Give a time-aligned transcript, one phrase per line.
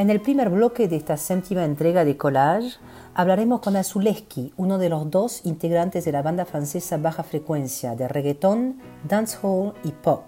[0.00, 2.78] En el primer bloque de esta séptima entrega de Collage
[3.12, 8.08] hablaremos con Azuleski, uno de los dos integrantes de la banda francesa Baja Frecuencia de
[8.08, 10.22] reggaeton, dancehall y pop,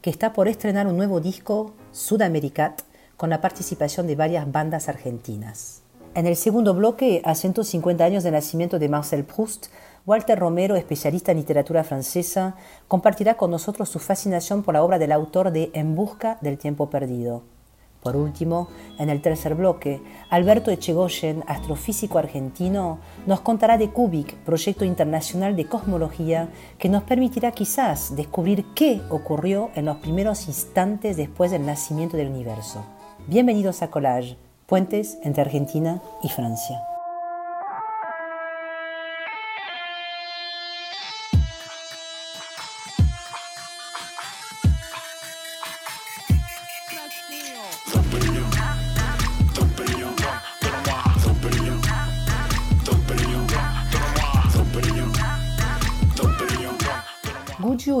[0.00, 2.80] que está por estrenar un nuevo disco, Sudamericat,
[3.18, 5.82] con la participación de varias bandas argentinas.
[6.14, 9.66] En el segundo bloque, a 150 años de nacimiento de Marcel Proust,
[10.06, 12.56] Walter Romero, especialista en literatura francesa,
[12.88, 16.88] compartirá con nosotros su fascinación por la obra del autor de En busca del tiempo
[16.88, 17.57] perdido.
[18.02, 24.84] Por último, en el tercer bloque, Alberto Echegoyen, astrofísico argentino, nos contará de CUBIC, proyecto
[24.84, 26.48] internacional de cosmología
[26.78, 32.28] que nos permitirá quizás descubrir qué ocurrió en los primeros instantes después del nacimiento del
[32.28, 32.84] universo.
[33.26, 36.87] Bienvenidos a Collage, puentes entre Argentina y Francia.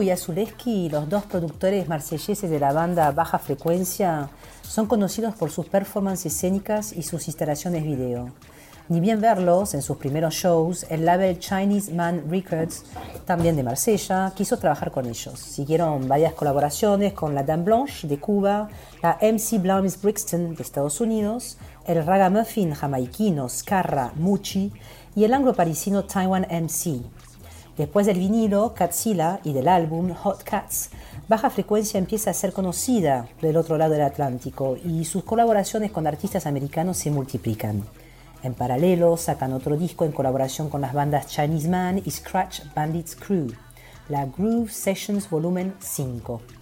[0.02, 4.28] Y Azuleski, los dos productores marselleses de la banda Baja Frecuencia,
[4.62, 8.30] son conocidos por sus performances escénicas y sus instalaciones video.
[8.88, 12.84] Ni bien verlos en sus primeros shows, el label Chinese Man Records,
[13.26, 15.38] también de Marsella, quiso trabajar con ellos.
[15.38, 18.68] Siguieron varias colaboraciones con la Dame Blanche de Cuba,
[19.02, 24.72] la MC Blums Brixton de Estados Unidos, el ragamuffin jamaiquino Scarra Mucci
[25.14, 27.02] y el anglo-parisino Taiwan MC.
[27.78, 30.90] Después del vinilo Catzilla y del álbum Hot Cats,
[31.28, 36.08] Baja Frecuencia empieza a ser conocida del otro lado del Atlántico y sus colaboraciones con
[36.08, 37.84] artistas americanos se multiplican.
[38.42, 43.14] En paralelo, sacan otro disco en colaboración con las bandas Chinese Man y Scratch Bandits
[43.14, 43.52] Crew,
[44.08, 46.57] la Groove Sessions Volumen 5.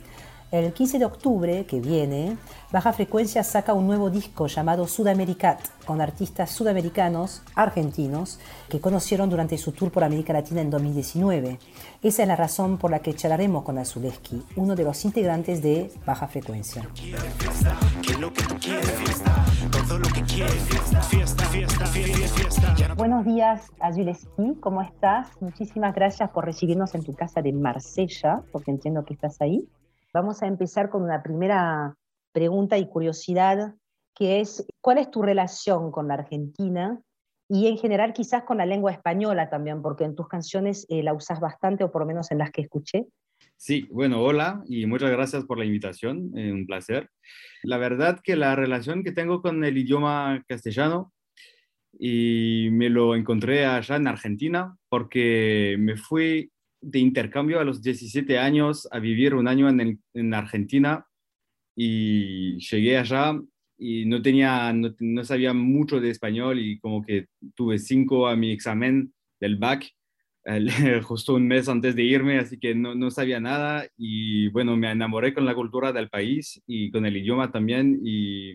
[0.53, 2.37] El 15 de octubre que viene,
[2.71, 9.59] Baja Frecuencia saca un nuevo disco llamado Sudamericat, con artistas sudamericanos, argentinos, que conocieron durante
[9.59, 11.59] su tour por América Latina en 2019.
[12.01, 15.91] Esa es la razón por la que charlaremos con Azuleski, uno de los integrantes de
[16.07, 16.89] Baja Frecuencia.
[22.97, 25.27] Buenos días, Azuleski, ¿cómo estás?
[25.41, 29.67] Muchísimas gracias por recibirnos en tu casa de Marsella, porque entiendo que estás ahí.
[30.17, 31.95] Vamos a empezar con una primera
[32.33, 33.75] pregunta y curiosidad,
[34.15, 36.99] que es, ¿cuál es tu relación con la Argentina?
[37.51, 41.13] Y en general quizás con la lengua española también, porque en tus canciones eh, la
[41.13, 43.05] usas bastante, o por lo menos en las que escuché.
[43.59, 47.11] Sí, bueno, hola y muchas gracias por la invitación, eh, un placer.
[47.63, 51.13] La verdad que la relación que tengo con el idioma castellano
[51.93, 56.51] y me lo encontré allá en Argentina porque me fui
[56.87, 61.05] de intercambio a los 17 años a vivir un año en, en Argentina
[61.75, 63.41] y llegué allá
[63.77, 68.53] y no tenía, no, sabía mucho de español y como que tuve cinco a mi
[68.53, 69.91] examen del BAC
[71.03, 74.91] justo un mes antes de irme, así que no, no, sabía nada y bueno, me
[74.91, 78.55] enamoré con la cultura del país y con el idioma también y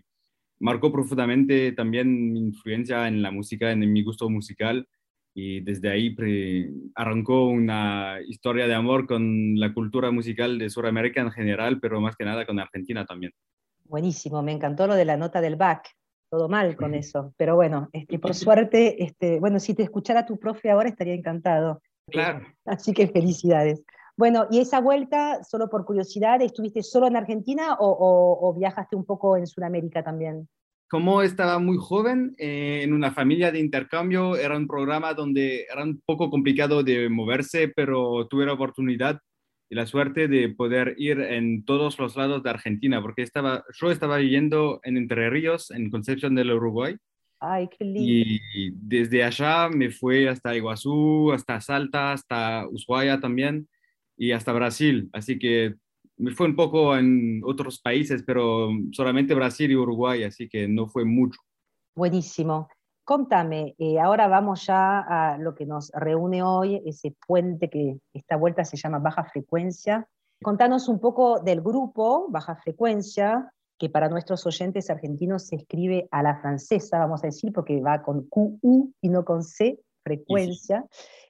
[0.60, 4.88] marcó profundamente también mi influencia en la música, en mi gusto musical
[5.34, 6.16] y desde ahí
[6.96, 12.16] arrancó una historia de amor con la cultura musical de Sudamérica en general, pero más
[12.16, 13.32] que nada con Argentina también.
[13.86, 15.90] Buenísimo, me encantó lo de la nota del back.
[16.30, 20.38] Todo mal con eso, pero bueno, este, por suerte, este, bueno, si te escuchara tu
[20.38, 21.82] profe ahora estaría encantado.
[22.08, 22.46] Claro.
[22.66, 23.84] Así que felicidades.
[24.18, 29.06] Bueno, y esa vuelta, solo por curiosidad, ¿estuviste solo en Argentina o, o viajaste un
[29.06, 30.48] poco en Sudamérica también?
[30.92, 35.86] Como estaba muy joven eh, en una familia de intercambio, era un programa donde era
[35.86, 39.18] un poco complicado de moverse, pero tuve la oportunidad
[39.70, 43.90] y la suerte de poder ir en todos los lados de Argentina, porque estaba, yo
[43.90, 46.98] estaba viviendo en Entre Ríos, en Concepción del Uruguay.
[47.40, 48.02] Ay, qué lindo.
[48.02, 48.42] Y
[48.76, 53.70] desde allá me fui hasta Iguazú, hasta Salta, hasta Ushuaia también
[54.18, 55.10] y hasta Brasil.
[55.14, 55.76] Así que
[56.36, 61.06] fue un poco en otros países, pero solamente Brasil y Uruguay, así que no fue
[61.06, 61.40] mucho.
[61.96, 62.70] Buenísimo.
[63.04, 68.38] Contame, eh, ahora vamos ya a lo que nos reúne hoy, ese puente que esta
[68.38, 70.08] vuelta se llama Baja Frecuencia.
[70.42, 76.22] Contanos un poco del grupo Baja Frecuencia, que para nuestros oyentes argentinos se escribe a
[76.22, 80.86] la francesa, vamos a decir, porque va con QU y no con C, frecuencia,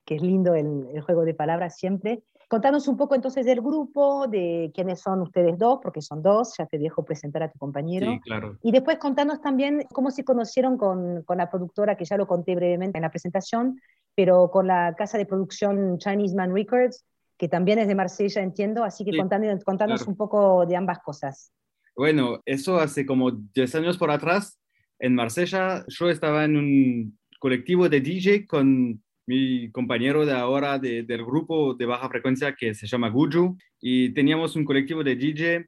[0.05, 2.23] que es lindo el, el juego de palabras siempre.
[2.51, 6.65] Contanos un poco entonces del grupo, de quiénes son ustedes dos, porque son dos, ya
[6.65, 8.11] te dejo presentar a tu compañero.
[8.11, 8.57] Sí, claro.
[8.61, 12.53] Y después contanos también cómo se conocieron con, con, la productora, que ya lo conté
[12.55, 13.79] brevemente en la presentación,
[14.15, 17.05] pero con la casa de producción Chinese Man Records,
[17.37, 21.53] que también es de Marsella, entiendo, así que contanos, un poco de ambas cosas.
[21.95, 24.59] Bueno, eso hace como 10 años por atrás
[24.99, 31.25] en Marsella, yo estaba en un colectivo de DJ con mi compañero de ahora del
[31.25, 35.67] grupo de baja frecuencia que se llama Guju y teníamos un colectivo de DJ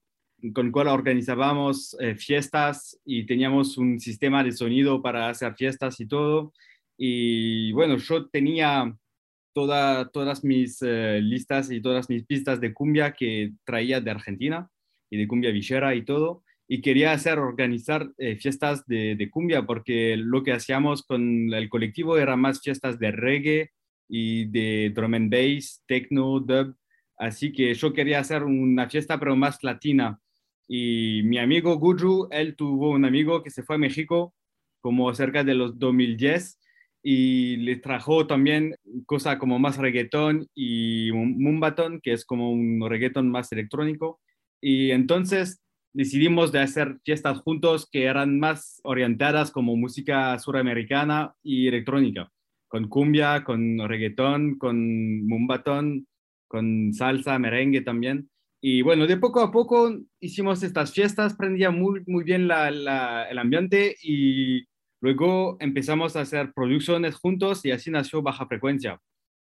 [0.54, 6.08] con cual organizábamos eh, fiestas y teníamos un sistema de sonido para hacer fiestas y
[6.08, 6.54] todo.
[6.98, 8.94] Y bueno, yo tenía
[9.54, 14.70] toda, todas mis eh, listas y todas mis pistas de cumbia que traía de Argentina
[15.10, 16.43] y de cumbia villera y todo.
[16.68, 22.18] Y quería hacer, organizar eh, fiestas de, cumbia porque lo que hacíamos con el colectivo
[22.18, 23.72] era más fiestas de reggae
[24.08, 26.76] y de drum and bass, techno, dub.
[27.18, 30.20] Así que yo quería hacer una fiesta pero más latina.
[30.68, 34.34] Y mi amigo Guju, él tuvo un amigo que se fue a México
[34.82, 36.60] como cerca de los 2010
[37.04, 38.76] y le trajo también
[39.06, 44.22] cosa como más reggaetón y un mumbatón, que es como un reggaetón más electrónico.
[44.62, 45.63] Y entonces
[45.94, 52.32] decidimos de hacer fiestas juntos que eran más orientadas como música suramericana y electrónica,
[52.68, 56.08] con cumbia, con reggaetón, con mumbatón,
[56.48, 58.30] con salsa, merengue también.
[58.62, 63.96] Y bueno, de poco a poco hicimos estas fiestas, prendía muy, muy bien el ambiente
[64.02, 64.66] y
[65.04, 69.02] Luego empezamos a hacer producciones juntos y así nació Baja Frecuencia.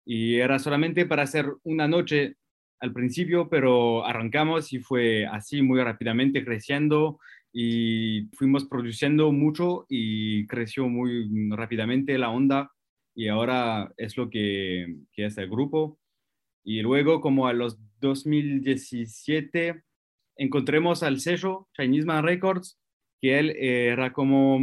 [0.06, 2.36] Y era solamente para hacer una noche
[2.80, 7.18] al principio, pero arrancamos y fue así muy rápidamente creciendo
[7.52, 12.70] y fuimos produciendo mucho y creció muy rápidamente la onda
[13.14, 15.98] y ahora es lo que, que es el grupo.
[16.62, 19.82] Y luego como a los 2017
[20.36, 22.78] encontremos al sello Chinese Man Records,
[23.20, 24.60] que él era como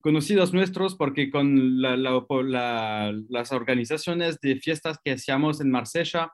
[0.00, 6.32] conocidos nuestros porque con las organizaciones de fiestas que hacíamos en Marsella,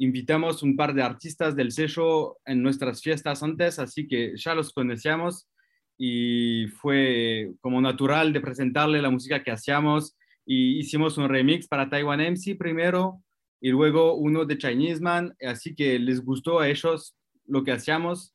[0.00, 4.72] invitamos un par de artistas del sello en nuestras fiestas antes, así que ya los
[4.72, 5.46] conocíamos
[5.98, 10.16] y fue como natural de presentarle la música que hacíamos
[10.46, 13.22] y hicimos un remix para Taiwan MC primero
[13.60, 17.14] y luego uno de Chinese Man, así que les gustó a ellos
[17.44, 18.34] lo que hacíamos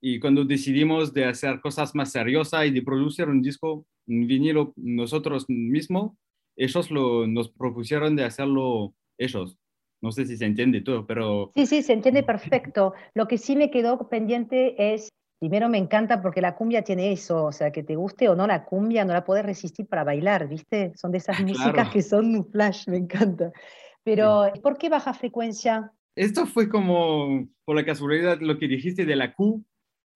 [0.00, 4.72] y cuando decidimos de hacer cosas más seriosas y de producir un disco, un vinilo
[4.74, 6.16] nosotros mismos,
[6.56, 9.56] ellos lo, nos propusieron de hacerlo ellos.
[10.04, 11.50] No sé si se entiende todo, pero...
[11.54, 12.92] Sí, sí, se entiende perfecto.
[13.14, 15.08] Lo que sí me quedó pendiente es,
[15.40, 18.46] primero me encanta porque la cumbia tiene eso, o sea, que te guste o no
[18.46, 20.92] la cumbia, no la puedes resistir para bailar, ¿viste?
[20.94, 23.50] Son de esas músicas que son un flash, me encanta.
[24.02, 25.90] Pero, ¿por qué baja frecuencia?
[26.14, 29.64] Esto fue como, por la casualidad, lo que dijiste de la Q,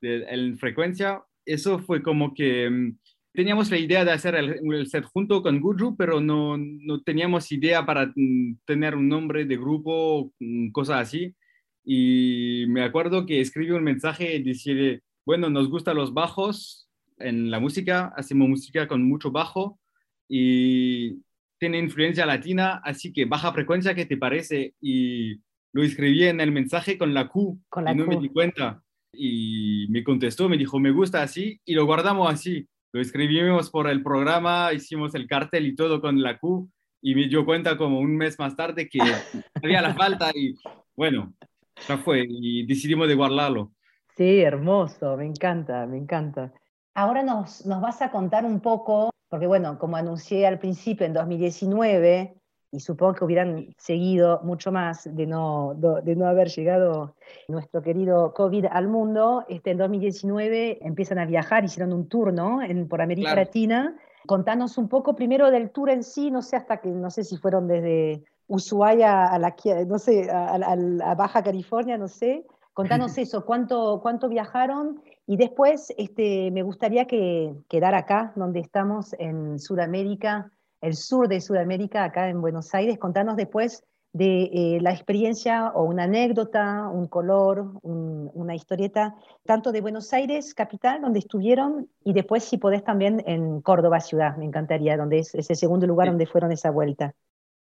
[0.03, 2.99] en frecuencia, eso fue como que mm,
[3.39, 7.87] teníamos la idea de hacer el, set junto con Guru, pero no, no, teníamos idea
[7.87, 11.37] para mm, tener un nombre de grupo, mm, cosas así.
[11.85, 17.49] Y me acuerdo que escribí un mensaje y decía, bueno, nos gustan los bajos en
[17.49, 19.79] la música, hacemos música con mucho bajo
[20.29, 21.23] y
[21.61, 24.75] tiene influencia latina, así que baja frecuencia, ¿qué te parece?
[24.81, 25.37] Y
[25.73, 28.83] lo escribí en el mensaje con la Q con la y no me di cuenta
[29.13, 32.67] y me contestó, me dijo, me gusta así y lo guardamos así.
[32.93, 36.71] Lo escribimos por el programa, hicimos el cartel y todo con la Q
[37.03, 38.99] y me dio cuenta como un mes más tarde que
[39.63, 40.55] había la falta y
[40.97, 41.35] bueno,
[41.87, 43.73] ya fue y decidimos de guardarlo.
[44.17, 46.53] Sí, hermoso, me encanta, me encanta.
[46.95, 51.13] Ahora nos, nos vas a contar un poco, porque bueno, como anuncié al principio, en
[51.13, 52.38] 2019
[52.71, 57.15] y supongo que hubieran seguido mucho más de no, de no haber llegado
[57.49, 59.45] nuestro querido COVID al mundo.
[59.49, 62.63] Este, en 2019 empiezan a viajar, hicieron un tour ¿no?
[62.63, 63.97] en, por América Latina.
[64.27, 67.39] Contanos un poco primero del tour en sí, no sé hasta que, no sé si
[67.39, 69.57] fueron desde Ushuaia a la,
[69.87, 72.45] no sé, a, Baja California, no sé.
[72.75, 79.15] Contanos eso, cuánto, cuánto viajaron y después este, me gustaría que quedar acá, donde estamos
[79.19, 82.99] en Sudamérica, el sur de Sudamérica, acá en Buenos Aires.
[82.99, 89.81] Contanos después de eh, la experiencia o una anécdota, un color, una historieta, tanto de
[89.81, 94.97] Buenos Aires, capital, donde estuvieron, y después si podés también en Córdoba, ciudad, me encantaría,
[94.97, 97.15] donde es ese segundo lugar donde fueron esa vuelta.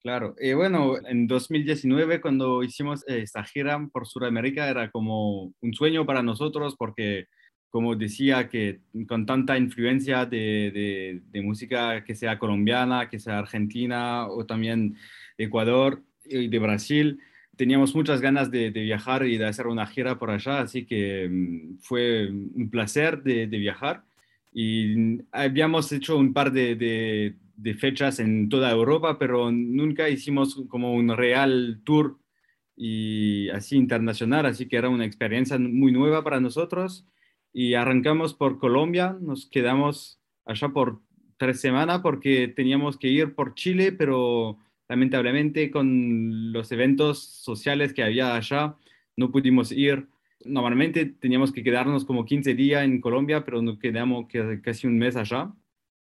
[0.02, 5.74] Claro, eh, bueno, en 2019 cuando hicimos eh, esta gira por Sudamérica era como un
[5.74, 7.26] sueño para nosotros porque
[7.70, 14.26] como decía, que con tanta influencia de, de, música que sea colombiana, que sea argentina
[14.26, 14.96] o también
[15.38, 17.20] de Ecuador y de Brasil,
[17.56, 21.78] teníamos muchas ganas de, viajar y de hacer una gira por allá, así que mm,
[21.80, 24.02] fue un placer de, viajar.
[24.52, 27.36] Y habíamos hecho un par de,
[27.78, 32.18] fechas en toda Europa, pero nunca hicimos como un real tour
[32.76, 37.06] y así internacional, así que era una experiencia muy nueva para nosotros
[37.52, 41.00] y arrancamos por Colombia, nos quedamos allá por
[41.36, 48.02] tres semanas porque teníamos que ir por Chile, pero lamentablemente con los eventos sociales que
[48.02, 48.76] había allá
[49.16, 50.06] no pudimos ir.
[50.44, 54.26] Normalmente teníamos que quedarnos como 15 días en Colombia, pero nos quedamos
[54.62, 55.52] casi un mes allá.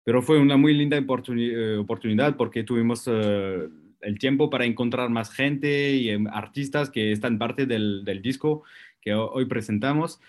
[0.03, 3.67] Pero fue una muy linda eh, oportunidad porque tuvimos eh,
[4.01, 8.63] el tiempo para encontrar más gente y em, artistas que están parte del, del disco
[9.01, 10.19] que hoy presentamos.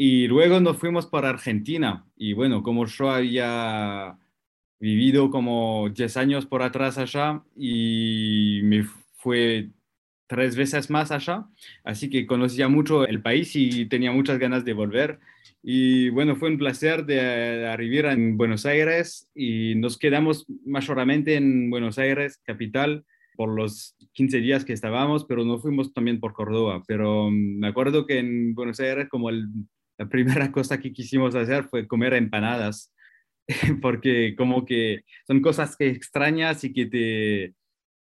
[0.00, 2.06] Y luego nos fuimos para Argentina.
[2.16, 4.16] Y bueno, como yo había
[4.78, 8.84] vivido como 10 años por atrás allá y me
[9.16, 9.70] fue
[10.28, 11.46] tres veces más allá,
[11.82, 15.18] así que conocía mucho el país y tenía muchas ganas de volver.
[15.64, 21.70] Y bueno, fue un placer de, arribar en Buenos Aires y nos quedamos mayormente en
[21.70, 26.84] Buenos Aires, capital, por los 15 días que estábamos, pero no fuimos también por Córdoba.
[26.86, 29.28] Pero mm, me acuerdo que en Buenos Aires como
[29.98, 32.92] la primera cosa que quisimos hacer fue comer empanadas
[33.82, 37.54] porque como que son cosas que extrañas y que te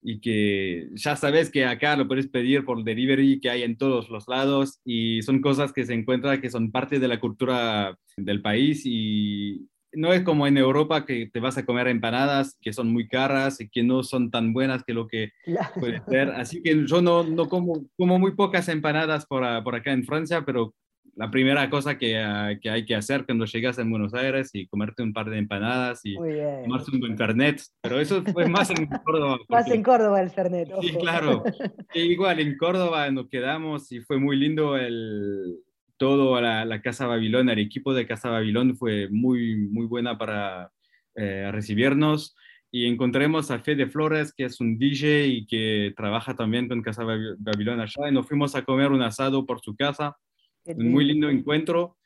[0.08, 4.10] y que ya sabes que acá lo puedes pedir por delivery que hay en todos
[4.12, 8.42] los lados y son cosas que se encuentran que son parte de la cultura del
[8.44, 12.92] país y no es como en Europa que te vas a comer empanadas que son
[12.92, 15.32] muy caras y que no son tan buenas que lo que
[15.80, 16.30] puede ser.
[16.32, 20.44] Así que yo no, no como, como muy pocas empanadas por, por acá en Francia,
[20.46, 20.76] pero
[21.16, 24.68] la primera cosa que, ah, que, hay que hacer cuando llegas a Buenos Aires y
[24.68, 27.62] comerte un par de empanadas y tomarse un buen fernet.
[27.82, 29.40] Pero eso fue más en Córdoba.
[29.48, 30.70] más en Córdoba el fernet.
[30.82, 31.44] Sí, claro.
[31.94, 35.56] igual en Córdoba nos quedamos y fue muy lindo el,
[35.98, 40.72] todo la, la, Casa Babilón, el equipo de Casa Babilón fue muy, muy buena para
[41.16, 42.36] eh, recibirnos.
[42.72, 47.06] Y encontremos a Fede Flores, que es un DJ y que trabaja también con Casa
[47.06, 48.10] Babilón allá.
[48.10, 50.18] Y nos fuimos a comer un asado por su casa
[50.66, 51.98] un muy lindo encuentro.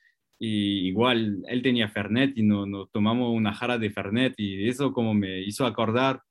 [0.42, 4.94] Y igual él tenía Fernet y nos, nos tomamos una jara de Fernet y eso
[4.94, 6.22] como me hizo acordar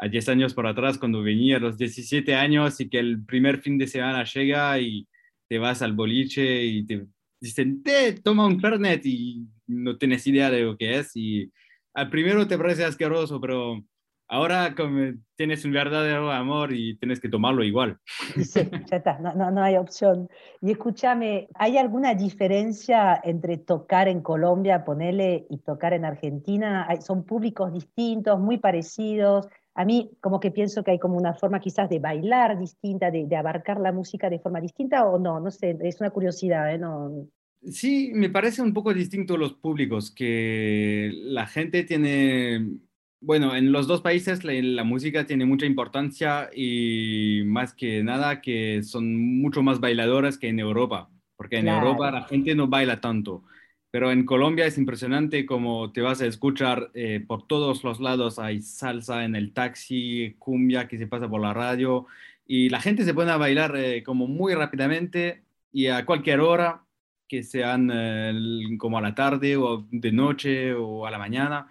[0.00, 3.60] a 10 años por atrás cuando venía a los 17 años y que el primer
[3.60, 5.06] fin de semana llega y
[5.48, 7.06] te vas al boliche y te
[7.40, 11.52] dicen, te toma un Fernet y no tienes idea de lo que es y
[11.94, 13.84] al primero te parece asqueroso, pero
[14.32, 17.98] Ahora como tienes un verdadero amor y tienes que tomarlo igual.
[18.42, 20.30] Sí, ya está, no, no, hay opción.
[20.62, 26.88] Y escúchame, ¿hay alguna diferencia entre tocar en Colombia, ponerle, y tocar en Argentina?
[27.02, 29.48] ¿Son públicos distintos, muy parecidos?
[29.74, 33.26] A mí como que pienso que hay como una forma quizás de bailar distinta, de,
[33.26, 36.78] de abarcar la música de forma distinta o no, no sé, es una curiosidad, ¿eh?
[36.78, 37.28] No,
[37.70, 42.80] Sí, me parece un poco distinto los públicos, que la gente tiene
[43.22, 48.82] bueno, en los dos países la, música tiene mucha importancia y más que nada que
[48.82, 53.44] son mucho más bailadoras que en Europa, porque en Europa la gente no baila tanto,
[53.92, 58.40] pero en Colombia es impresionante como te vas a escuchar eh, por todos los lados,
[58.40, 62.06] hay salsa en el taxi, cumbia que se pasa por la radio
[62.44, 66.82] y la gente se pone a bailar eh, como muy rápidamente y a cualquier hora,
[67.28, 71.68] que sean eh, como a la tarde o de noche o a la mañana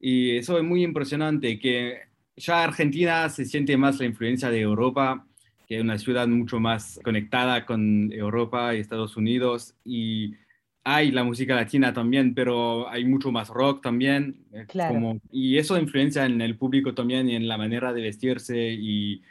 [0.00, 1.98] y eso es muy impresionante, que
[2.36, 5.26] ya Argentina se siente más la influencia de Europa,
[5.68, 9.74] que es una ciudad mucho más conectada con Europa y Estados Unidos.
[9.84, 10.34] Y
[10.82, 14.46] hay la música latina también, pero hay mucho más rock también.
[14.52, 18.72] Eh, como, y eso influencia en el público también y en la manera de vestirse.
[18.72, 19.22] Y,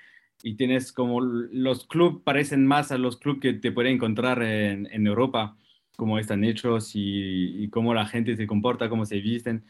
[0.44, 4.88] y tienes como los clubs parecen más a los clubs que te pueden encontrar en,
[4.92, 5.58] en Europa,
[5.98, 9.66] cómo están hechos y, y, cómo la gente se comporta, cómo se visten.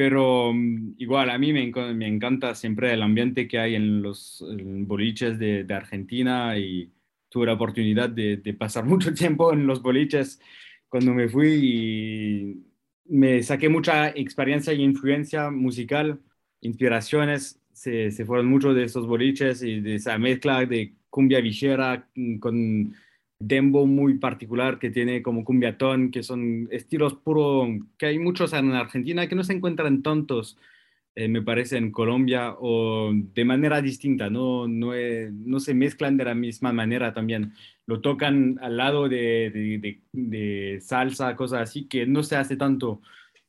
[0.00, 4.42] Pero mm, igual, a mí me, me, encanta siempre el ambiente que hay en los
[4.86, 6.90] boliches de, de, Argentina y
[7.28, 10.40] tuve la oportunidad de, de, pasar mucho tiempo en los boliches.
[10.88, 12.64] Cuando me fui
[13.08, 16.18] y me saqué mucha experiencia y influencia musical,
[16.62, 22.08] inspiraciones, se, se fueron mucho de esos boliches y de esa mezcla de cumbia villera
[22.14, 22.94] mm, con
[23.40, 27.66] dembo muy particular que tiene como cumbiatón, que son estilos puro,
[27.98, 30.58] que hay muchos en Argentina que no se encuentran tantos,
[31.16, 34.92] eh, me parece, en Colombia o de manera distinta, no, no,
[35.32, 37.54] no, se mezclan de la misma manera también.
[37.86, 43.00] Lo tocan al lado de, de, de, salsa, cosas así, que no se hace tanto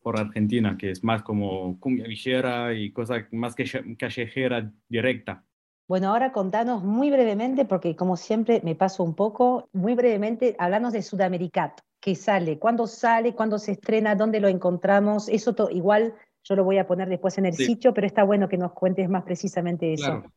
[0.01, 3.65] por Argentina, que es más como cumbia villera y cosas más que
[3.97, 5.43] callejera directa.
[5.91, 10.93] Bueno, ahora contanos muy brevemente, porque como siempre me paso un poco, muy brevemente, hablanos
[10.93, 12.57] de Sudamericat, ¿qué sale?
[12.57, 13.35] ¿Cuándo sale?
[13.35, 14.15] ¿Cuándo se estrena?
[14.15, 15.27] ¿Dónde lo encontramos?
[15.27, 16.13] Eso igual
[16.45, 19.09] yo lo voy a poner después en el sitio, pero está bueno que nos cuentes
[19.09, 20.05] más precisamente eso.
[20.05, 20.31] Claro.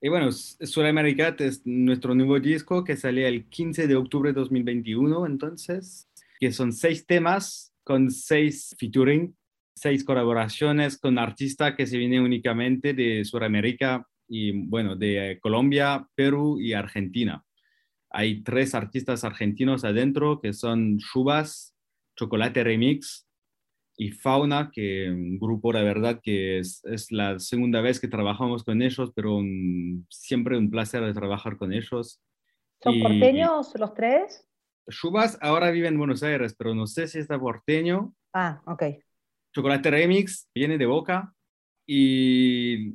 [0.00, 5.26] Y bueno, Sudamericat es nuestro nuevo disco que sale el 15 de octubre de 2021,
[5.26, 9.34] entonces, que son seis temas con seis featuring
[9.74, 16.60] seis colaboraciones con artistas que se vienen únicamente de Sudamérica y, bueno, de Colombia, Perú
[16.60, 17.44] y Argentina.
[18.10, 21.76] Hay tres artistas argentinos adentro que son Chubas,
[22.16, 23.26] Chocolate Remix
[23.96, 28.82] y Fauna, que un grupo, la verdad, que es, la segunda vez que trabajamos con
[28.82, 29.40] ellos, pero
[30.10, 32.20] siempre un placer de trabajar con ellos.
[32.82, 34.46] ¿Son porteños los tres?
[34.88, 38.14] Chubas ahora vive en Buenos Aires, pero no sé si está porteño.
[38.32, 38.82] Ah, ok.
[39.54, 41.34] Chocolate Remix viene de Boca
[41.86, 42.94] y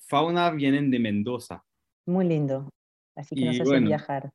[0.00, 1.64] Fauna vienen de Mendoza.
[2.06, 2.68] Muy lindo.
[3.14, 4.30] Así que nos hacen viajar.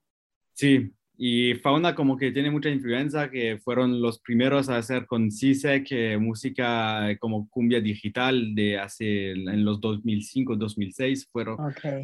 [0.53, 5.31] Sí, y Fauna como que tiene mucha influencia, que fueron los primeros a hacer con
[5.31, 11.57] CISEC eh, música como cumbia digital de hace, en los 2005, 2006, fueron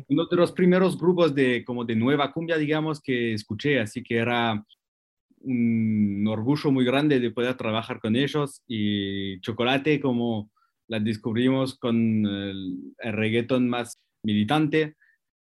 [0.08, 4.18] uno de los primeros grupos de como de nueva cumbia, digamos, que escuché, así que
[4.18, 4.66] era
[5.42, 10.50] un orgullo muy grande de poder trabajar con ellos y Chocolate como
[10.94, 14.96] la descubrimos con el, reggaeton más militante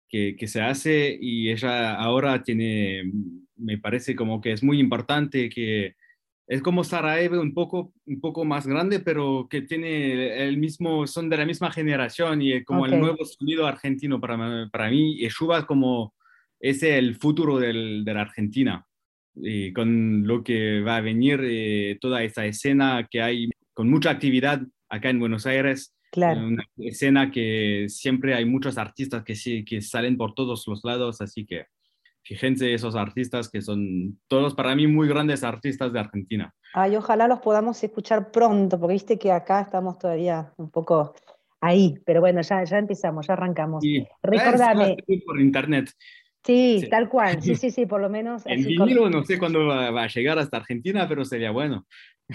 [0.08, 3.12] que, que, se hace y ella ahora tiene,
[3.56, 5.94] me parece como que es muy importante que
[6.48, 11.28] es como Sarajevo un poco, un poco más grande, pero que tiene el mismo, son
[11.28, 15.16] de la misma generación y como el nuevo sonido argentino para, para mí.
[15.18, 16.14] Y Shuba como
[16.60, 18.86] es el futuro del, de la Argentina
[19.34, 24.10] y con lo que va a venir, eh, toda esa escena que hay con mucha
[24.10, 24.62] actividad
[24.96, 25.94] acá en Buenos Aires.
[26.10, 26.46] Claro.
[26.46, 31.20] Una escena que siempre hay muchos artistas que, sí, que salen por todos los lados,
[31.20, 31.66] así que
[32.22, 36.54] fíjense esos artistas que son todos para mí muy grandes artistas de Argentina.
[36.74, 41.14] Ay, ojalá los podamos escuchar pronto, porque viste que acá estamos todavía un poco
[41.60, 43.82] ahí, pero bueno, ya, ya empezamos, ya arrancamos.
[43.82, 44.06] Sí.
[44.22, 44.96] Recordame.
[45.24, 45.90] Por internet.
[46.46, 48.42] Sí, tal cual, sí, sí, sí, por lo menos.
[48.46, 51.86] En vinilo no sé cuándo va, a llegar hasta Argentina, pero sería bueno.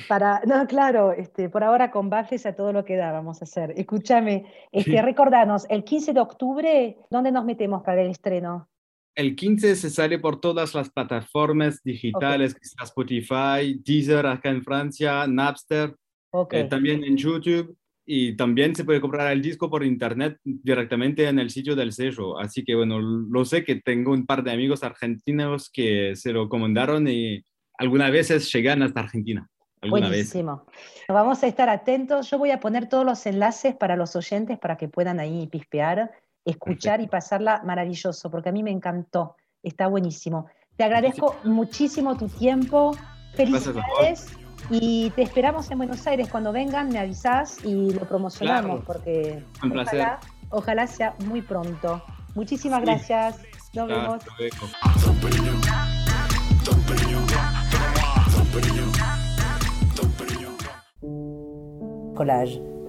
[0.07, 3.45] Para, no, claro, este, por ahora con bases a todo lo que da vamos a
[3.45, 3.73] hacer.
[3.75, 8.69] Escúchame, este, recordanos, el 15 de octubre, ¿dónde nos metemos para el estreno?
[9.13, 15.93] El 15 se sale por todas las plataformas digitales, Spotify, Deezer acá en Francia, Napster,
[16.51, 21.39] eh, también en YouTube y también se puede comprar el disco por internet directamente en
[21.39, 22.39] el sitio del sello.
[22.39, 26.47] Así que bueno, lo sé que tengo un par de amigos argentinos que se lo
[26.47, 27.43] comandaron y
[27.77, 29.50] algunas veces llegan hasta Argentina.
[29.89, 30.65] Buenísimo.
[31.07, 32.29] Vamos a estar atentos.
[32.29, 36.11] Yo voy a poner todos los enlaces para los oyentes para que puedan ahí pispear,
[36.45, 39.35] escuchar y pasarla maravilloso, porque a mí me encantó.
[39.63, 40.47] Está buenísimo.
[40.75, 42.95] Te agradezco muchísimo tu tiempo.
[43.33, 44.27] Felicidades.
[44.69, 46.29] Y te esperamos en Buenos Aires.
[46.29, 49.43] Cuando vengan, me avisás y lo promocionamos porque
[50.49, 52.03] ojalá, sea muy pronto.
[52.35, 53.39] Muchísimas gracias.
[53.73, 54.23] Nos vemos.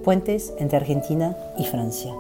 [0.05, 2.13] Puentes entre Argentina y Francia.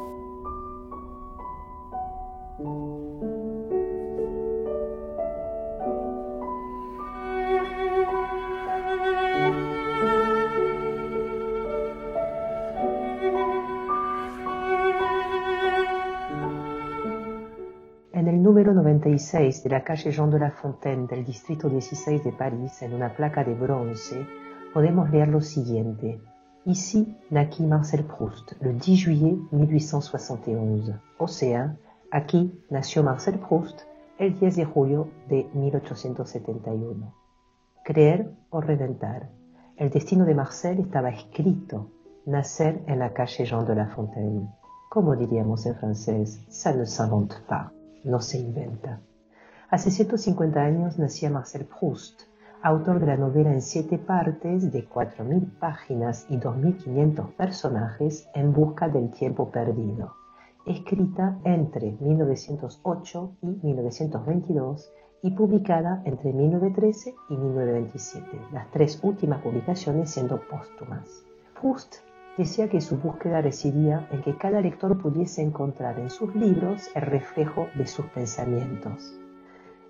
[18.42, 22.92] número 96 de la calle Jean de la Fontaine del distrito 16 de París, en
[22.92, 24.26] una placa de bronce,
[24.74, 26.20] podemos leer lo siguiente.
[26.64, 31.00] Ici naquit Marcel Proust le 10 juillet 1871.
[31.18, 31.76] O sea,
[32.10, 33.80] aquí nació Marcel Proust
[34.18, 37.14] el 10 de julio de 1871.
[37.84, 39.28] Creer o reventar.
[39.76, 41.90] El destino de Marcel estaba escrito,
[42.26, 44.48] nacer en la calle Jean de la Fontaine.
[44.88, 47.72] Como diríamos en francés, ça ne s'invente pas
[48.04, 49.00] no se inventa.
[49.70, 52.22] Hace 150 años nacía Marcel Proust,
[52.62, 58.88] autor de la novela en siete partes de 4.000 páginas y 2.500 personajes en busca
[58.88, 60.14] del tiempo perdido,
[60.64, 70.10] escrita entre 1908 y 1922 y publicada entre 1913 y 1927, las tres últimas publicaciones
[70.10, 71.24] siendo póstumas.
[71.60, 71.96] Proust
[72.38, 77.02] decía que su búsqueda residía en que cada lector pudiese encontrar en sus libros el
[77.02, 79.18] reflejo de sus pensamientos.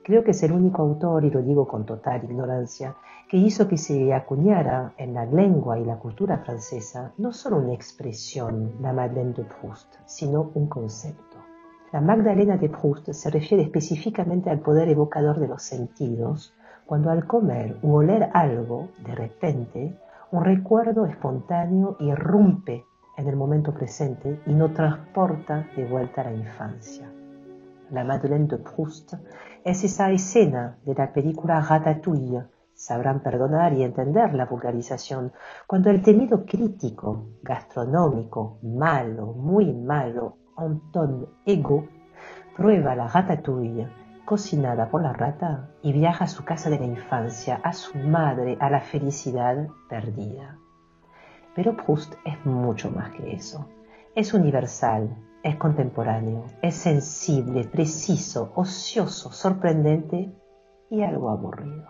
[0.04, 2.96] Creo que es el único autor, y lo digo con total ignorancia,
[3.28, 7.72] que hizo que se acuñara en la lengua y la cultura francesa no solo una
[7.72, 11.38] expresión, la Madeleine de Proust, sino un concepto.
[11.92, 16.52] La Magdalena de Proust se refiere específicamente al poder evocador de los sentidos,
[16.84, 19.98] cuando al comer u oler algo, de repente,
[20.32, 22.84] un recuerdo espontáneo irrumpe
[23.16, 27.08] en el momento presente y nos transporta de vuelta a la infancia.
[27.92, 29.12] La Madeleine de Proust
[29.62, 35.31] es esa escena de la película Ratatouille, sabrán perdonar y entender la vulgarización
[35.66, 41.87] cuando el temido crítico gastronómico malo, muy malo, Anton Ego,
[42.57, 43.87] prueba la ratatouille
[44.24, 48.57] cocinada por la rata y viaja a su casa de la infancia, a su madre,
[48.59, 50.57] a la felicidad perdida.
[51.55, 53.68] Pero Proust es mucho más que eso.
[54.14, 60.33] Es universal, es contemporáneo, es sensible, preciso, ocioso, sorprendente
[60.90, 61.88] y algo aburrido.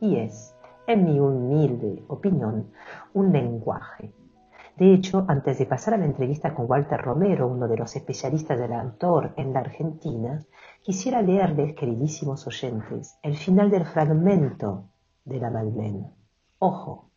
[0.00, 0.54] Y es,
[0.86, 2.72] en mi humilde opinión,
[3.14, 4.12] un lenguaje.
[4.76, 8.58] De hecho, antes de pasar a la entrevista con Walter Romero, uno de los especialistas
[8.58, 10.44] del autor en la Argentina,
[10.82, 14.88] quisiera leerles, queridísimos oyentes, el final del fragmento
[15.24, 16.10] de la Madeleine.
[16.58, 17.10] Ojo,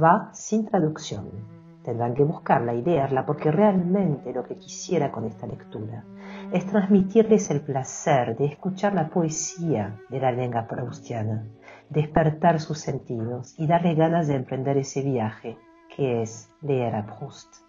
[0.00, 1.61] va sin traducción.
[1.84, 6.04] Tendrán que buscarla y leerla porque realmente lo que quisiera con esta lectura
[6.52, 11.44] es transmitirles el placer de escuchar la poesía de la lengua proustiana,
[11.90, 15.58] despertar sus sentidos y darle ganas de emprender ese viaje
[15.94, 17.64] que es leer à Proust.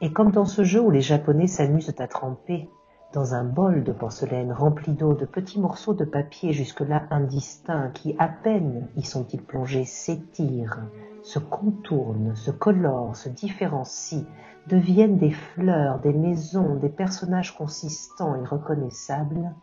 [0.00, 2.68] Et comme dans ce jeu où les Japonais s'amusent à tremper
[3.12, 8.14] dans un bol de porcelaine rempli d'eau de petits morceaux de papier jusque-là indistincts qui,
[8.18, 10.82] à peine y sont-ils plongés, s'étirent,
[11.28, 14.24] se contournent, se colorent, se différencient,
[14.66, 19.54] deviennent des fleurs, des maisons, des personnages consistants et reconnaissables,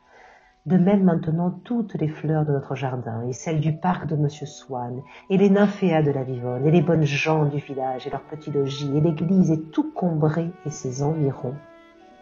[0.68, 4.46] de même maintenant toutes les fleurs de notre jardin et celles du parc de Monsieur
[4.46, 5.02] Swann
[5.32, 8.52] et les nymphéas de la Vivonne et les bonnes gens du village et leurs petits
[8.52, 11.56] logis et l'église et tout Combré et ses environs,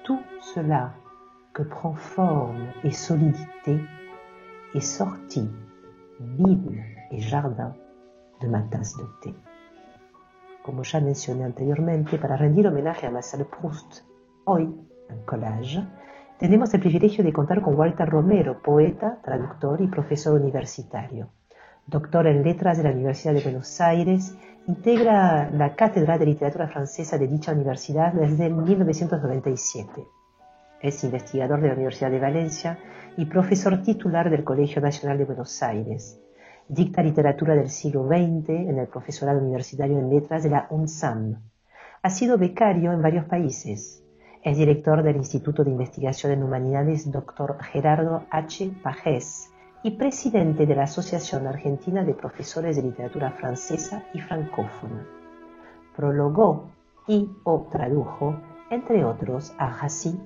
[0.06, 0.94] tout cela
[1.54, 3.78] que prend forme et solidité
[4.74, 5.50] est sorti,
[6.22, 6.78] Bible
[7.12, 7.74] et jardin,
[8.44, 9.34] de ma tasse de té.
[10.64, 14.04] Como ya mencioné anteriormente, para rendir homenaje a Marcel Proust,
[14.46, 14.64] hoy,
[15.10, 15.84] en collage,
[16.38, 21.30] tenemos el privilegio de contar con Walter Romero, poeta, traductor y profesor universitario.
[21.88, 24.36] Doctor en letras de la Universidad de Buenos Aires,
[24.68, 30.04] integra la Cátedra de Literatura Francesa de dicha universidad desde 1997
[30.84, 32.78] es investigador de la Universidad de Valencia
[33.16, 36.20] y profesor titular del Colegio Nacional de Buenos Aires.
[36.74, 41.40] Dicta literatura del siglo XX en el profesorado universitario en letras de la UNSAM.
[42.02, 44.04] Ha sido becario en varios países.
[44.42, 47.62] Es director del Instituto de Investigación en Humanidades Dr.
[47.62, 48.72] Gerardo H.
[48.82, 49.52] Pajés
[49.84, 55.06] y presidente de la Asociación Argentina de Profesores de Literatura Francesa y Francófona.
[55.96, 56.72] Prologó
[57.08, 58.36] y o tradujo,
[58.72, 60.20] entre otros, a Rassi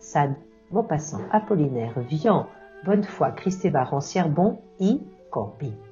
[0.00, 0.34] Sade,
[0.68, 2.48] Maupassant, Apollinaire, Vian,
[2.84, 5.91] Bonnefoy, Christeva, Rancière-Bon y Corpi.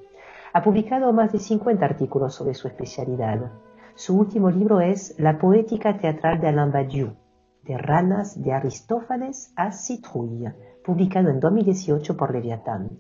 [0.53, 3.53] Ha publicado más de 50 artículos sobre su especialidad.
[3.95, 7.15] Su último libro es La poética teatral de Alain Badiou,
[7.63, 12.99] de ranas de Aristófanes a Citrouille, publicado en 2018 por Leviatán.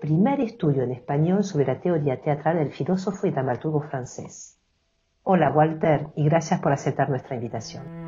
[0.00, 4.60] Primer estudio en español sobre la teoría teatral del filósofo y dramaturgo francés.
[5.24, 8.01] Hola Walter y gracias por aceptar nuestra invitación.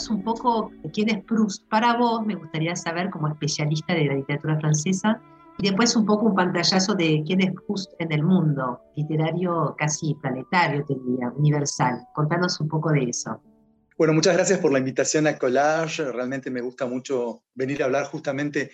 [0.00, 4.14] Decinos un poco quién es Proust para vos, me gustaría saber como especialista de la
[4.14, 5.20] literatura francesa,
[5.58, 10.14] y después un poco un pantallazo de quién es Proust en el mundo, literario casi
[10.14, 12.00] planetario, te diría, universal.
[12.14, 13.42] Contanos un poco de eso.
[13.98, 16.10] Bueno, muchas gracias por la invitación a Collage.
[16.10, 18.70] Realmente me gusta mucho venir a hablar justamente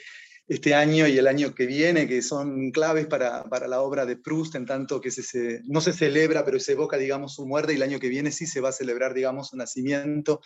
[0.48, 4.16] este año y el año que viene, que son claves para, para la obra de
[4.16, 7.76] Proust, en tanto que se, no se celebra, pero se evoca, digamos, su muerte, y
[7.76, 10.40] el año que viene sí se va a celebrar, digamos, su nacimiento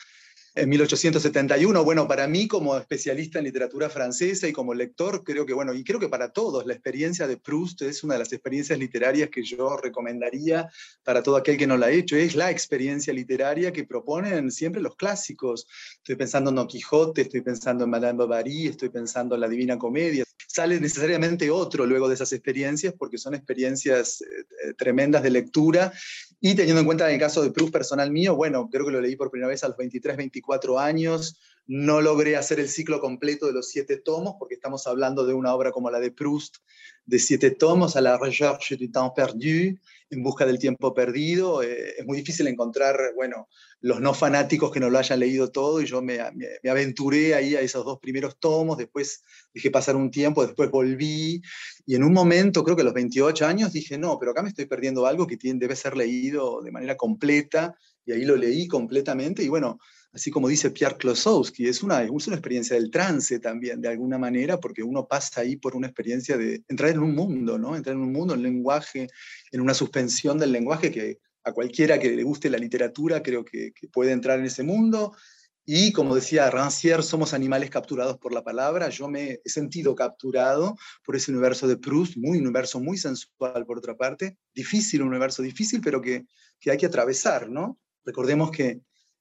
[0.55, 1.85] en 1871.
[1.85, 5.85] Bueno, para mí como especialista en literatura francesa y como lector, creo que, bueno, y
[5.85, 9.43] creo que para todos, la experiencia de Proust es una de las experiencias literarias que
[9.43, 10.69] yo recomendaría
[11.05, 12.17] para todo aquel que no la ha hecho.
[12.17, 15.67] Es la experiencia literaria que proponen siempre los clásicos.
[15.97, 19.79] Estoy pensando en Don Quijote, estoy pensando en Madame Bovary, estoy pensando en la Divina
[19.79, 20.25] Comedia.
[20.47, 24.25] Sale necesariamente otro luego de esas experiencias porque son experiencias eh,
[24.65, 25.93] eh, tremendas de lectura
[26.41, 29.01] y teniendo en cuenta en el caso de Proust personal mío, bueno, creo que lo
[29.01, 31.39] leí por primera vez a los 23, 24 años,
[31.73, 35.55] no logré hacer el ciclo completo de los siete tomos, porque estamos hablando de una
[35.55, 36.57] obra como la de Proust,
[37.07, 39.79] de siete tomos, a la recherche du temps perdu,
[40.11, 41.63] en busca del tiempo perdido.
[41.63, 43.47] Eh, es muy difícil encontrar, bueno,
[43.83, 46.19] los no fanáticos que no lo hayan leído todo, y yo me,
[46.69, 49.23] aventuré ahí a esos dos primeros tomos, después
[49.55, 51.41] dejé pasar un tiempo, después volví,
[51.87, 54.49] y en un momento, creo que a los 28 años, dije, no, pero acá me
[54.49, 58.67] estoy perdiendo algo que tiene, debe ser leído de manera completa, y ahí lo leí
[58.67, 59.79] completamente, y bueno,
[60.13, 64.19] así como dice Pierre Klosowski, es una, es una experiencia del trance también, de alguna
[64.19, 67.77] manera, porque uno pasa ahí por una experiencia de entrar en un mundo, ¿no?
[67.77, 69.09] Entrar en un mundo, en lenguaje,
[69.53, 73.73] en una suspensión del lenguaje que a cualquiera que le guste la literatura, creo que,
[73.93, 75.15] puede entrar en ese mundo.
[75.65, 78.89] Y como decía Rancière, somos animales capturados por la palabra.
[78.89, 83.79] Yo me he sentido capturado por ese universo de Proust, muy universo muy sensual por
[83.79, 86.27] otra parte, difícil, un universo difícil, pero que,
[86.59, 87.79] que hay que atravesar, ¿no?
[88.05, 88.81] Recordemos que,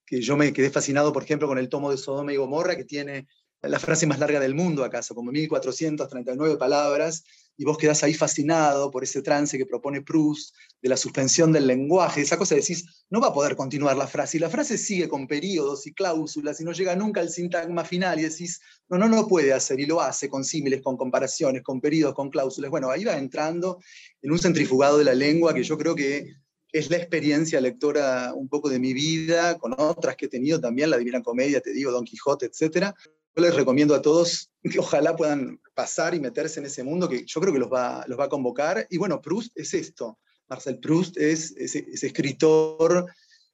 [0.09, 2.83] que yo me quedé fascinado, por ejemplo, con el tomo de Sodoma y Gomorra, que
[2.83, 3.27] tiene
[3.61, 7.23] la frase más larga del mundo acaso, como 1439 palabras,
[7.57, 11.67] y vos quedás ahí fascinado por ese trance que propone Proust, de la suspensión del
[11.67, 15.07] lenguaje, esa cosa decís, no va a poder continuar la frase, y la frase sigue
[15.07, 19.07] con periodos y cláusulas, y no llega nunca al sintagma final, y decís, no, no,
[19.07, 22.71] no puede hacer, y lo hace con símiles, con comparaciones, con periodos, con cláusulas.
[22.71, 23.79] Bueno, ahí va entrando
[24.23, 26.33] en un centrifugado de la lengua que yo creo que
[26.71, 30.89] es la experiencia lectora un poco de mi vida, con otras que he tenido también,
[30.89, 32.95] la Divina Comedia, te digo, Don Quijote, etcétera,
[33.35, 37.25] yo les recomiendo a todos que ojalá puedan pasar y meterse en ese mundo que
[37.25, 38.85] yo creo que los va, los va a convocar.
[38.89, 40.19] Y bueno, Proust es esto.
[40.47, 43.05] Marcel Proust es ese, escritor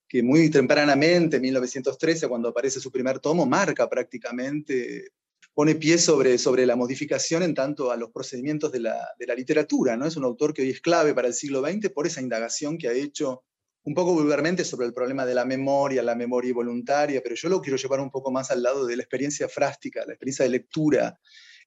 [0.08, 5.10] que muy tempranamente, en 1913, cuando aparece su primer tomo, marca prácticamente,
[5.56, 9.34] pone pie sobre, sobre la modificación en tanto a los procedimientos de la, de la
[9.34, 9.96] literatura.
[9.96, 10.06] ¿no?
[10.06, 12.90] Es un autor que hoy es clave para el siglo XX por esa indagación que
[12.90, 13.46] ha hecho
[13.86, 17.62] un poco vulgarmente sobre el problema de la memoria, la memoria voluntaria, pero yo lo
[17.62, 21.18] quiero llevar un poco más al lado de la experiencia frástica, la experiencia de lectura,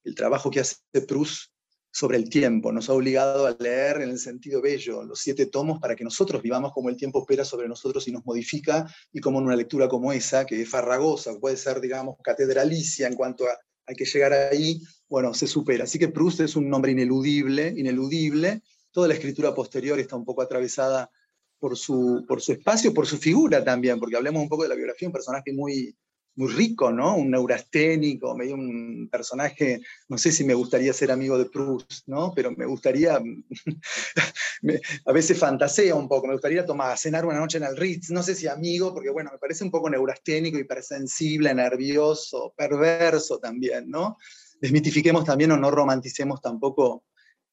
[0.05, 1.51] el trabajo que hace Proust
[1.91, 2.73] sobre el tiempo.
[2.73, 6.43] Nos ha obligado a leer en el sentido bello los siete tomos para que nosotros
[6.43, 9.89] vivamos como el tiempo opera sobre nosotros y nos modifica, y como en una lectura
[9.89, 13.57] como esa, que es farragosa, puede ser, digamos, catedralicia en cuanto a
[13.89, 15.85] hay que llegar ahí, bueno, se supera.
[15.85, 18.63] Así que Proust es un nombre ineludible, ineludible.
[18.93, 21.11] Toda la escritura posterior está un poco atravesada
[21.59, 24.75] por su, por su espacio, por su figura también, porque hablemos un poco de la
[24.75, 25.97] biografía, un personaje muy,
[26.39, 27.17] muy rico, ¿no?
[27.17, 32.33] Un neurasténico, medio un personaje, no sé si me gustaría ser amigo de Proust, ¿no?
[32.33, 33.19] Pero me gustaría,
[35.05, 38.23] a veces fantasea un poco, me gustaría tomar, cenar una noche en el Ritz, no
[38.23, 44.17] sé si amigo, porque bueno, me parece un poco neurasténico, hipersensible, nervioso, perverso también, ¿no?
[44.61, 47.03] Desmitifiquemos también o no romanticemos tampoco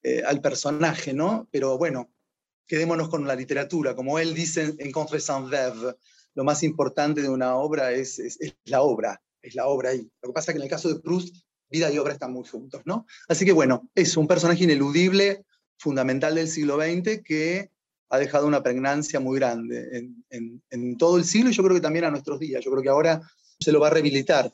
[0.04, 1.50] eh, al personaje, ¿no?
[1.52, 2.12] Pero bueno,
[2.68, 3.96] quedémonos con la literatura.
[3.96, 5.96] Como él dice en Contre sans verve,
[6.36, 10.10] lo más importante de una obra es, es, la obra, es la obra ahí.
[10.22, 11.36] Lo que pasa es que en el caso de Proust,
[11.70, 13.08] vida y obra están muy juntos, ¿no?
[13.28, 15.46] Así que bueno, es un personaje ineludible,
[15.78, 17.72] fundamental del siglo XX, que
[18.10, 21.76] ha dejado una pregnancia muy grande en, en, en todo el siglo y yo creo
[21.76, 22.64] que también a nuestros días.
[22.64, 23.22] Yo creo que ahora
[23.60, 24.52] se lo va a rehabilitar.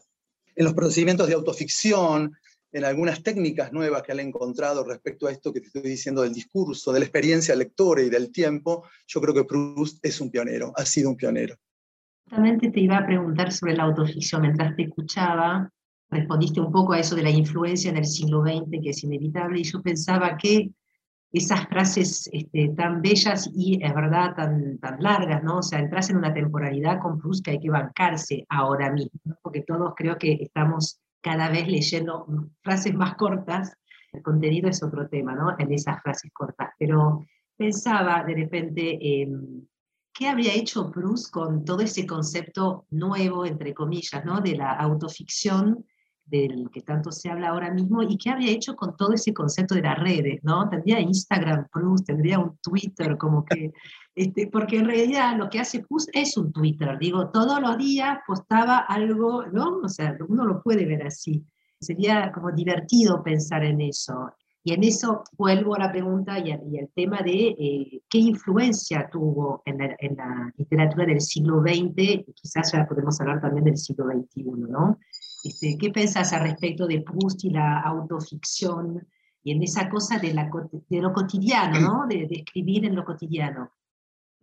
[0.55, 2.33] En los procedimientos de autoficción,
[2.71, 6.33] en algunas técnicas nuevas que han encontrado respecto a esto que te estoy diciendo del
[6.33, 10.71] discurso, de la experiencia lectora y del tiempo, yo creo que Proust es un pionero,
[10.75, 11.57] ha sido un pionero.
[12.23, 14.41] Justamente te iba a preguntar sobre la autoficción.
[14.41, 15.69] Mientras te escuchaba,
[16.09, 19.59] respondiste un poco a eso de la influencia en el siglo XX, que es inevitable,
[19.59, 20.71] y yo pensaba que
[21.31, 25.59] esas frases este, tan bellas y, es verdad, tan, tan largas, ¿no?
[25.59, 29.61] O sea, entras en una temporalidad con Proust que hay que bancarse ahora mismo, porque
[29.61, 32.25] todos creo que estamos cada vez leyendo
[32.61, 33.77] frases más cortas,
[34.11, 35.55] el contenido es otro tema, ¿no?
[35.57, 36.71] En esas frases cortas.
[36.77, 38.97] Pero pensaba de repente,
[40.13, 44.41] ¿qué habría hecho Proust con todo ese concepto nuevo, entre comillas, ¿no?
[44.41, 45.85] De la autoficción
[46.25, 49.75] del que tanto se habla ahora mismo, y qué habría hecho con todo ese concepto
[49.75, 50.69] de las redes, ¿no?
[50.69, 53.73] Tendría Instagram Plus, tendría un Twitter, como que,
[54.15, 58.19] este, porque en realidad lo que hace Plus es un Twitter, digo, todos los días
[58.25, 59.79] postaba algo, ¿no?
[59.83, 61.45] O sea, uno lo puede ver así.
[61.81, 64.31] Sería como divertido pensar en eso.
[64.63, 69.63] Y en eso vuelvo a la pregunta y, al, tema de eh, qué influencia tuvo
[69.65, 73.77] en la, en la, literatura del siglo XX, y quizás ya podemos hablar también del
[73.77, 74.99] siglo XXI, ¿no?
[75.43, 79.07] Este, ¿Qué pensás al respecto de Proust y la autoficción
[79.43, 80.49] y en esa cosa de, la,
[80.89, 82.07] de lo cotidiano, ¿no?
[82.07, 83.71] de, escribir en lo cotidiano?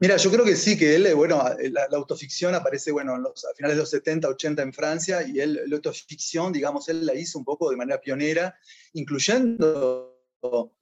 [0.01, 3.83] Mira, yo creo que sí, que él, bueno, la, autoficción aparece, bueno, a finales de
[3.83, 7.69] los 70, 80 en Francia, y él, la autoficción, digamos, él la hizo un poco
[7.69, 8.55] de manera pionera,
[8.93, 10.15] incluyendo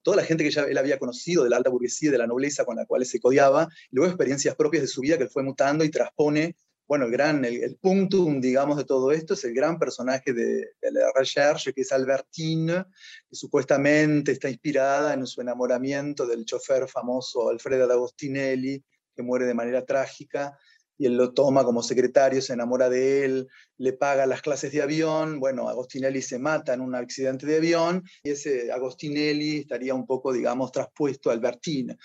[0.02, 2.66] toda la gente que ya él había conocido de la alta burguesía, de la nobleza
[2.66, 5.42] con la cual se codiaba, y luego experiencias propias de su vida que él fue
[5.42, 6.54] mutando y transpone
[6.88, 11.10] bueno, el gran, el, puntum, digamos, de todo esto es el gran personaje de, la
[11.14, 12.84] recherche, que es Albertine,
[13.28, 18.84] que supuestamente está inspirada en su enamoramiento del chofer famoso Alfredo Agostinelli,
[19.16, 20.56] que muere de manera trágica,
[20.98, 23.48] y él lo toma como secretario, se enamora de él,
[23.78, 28.02] le paga las clases de avión, bueno, Agostinelli se mata en un accidente de avión,
[28.22, 31.96] y ese Agostinelli estaría un poco, digamos, traspuesto a Albertine.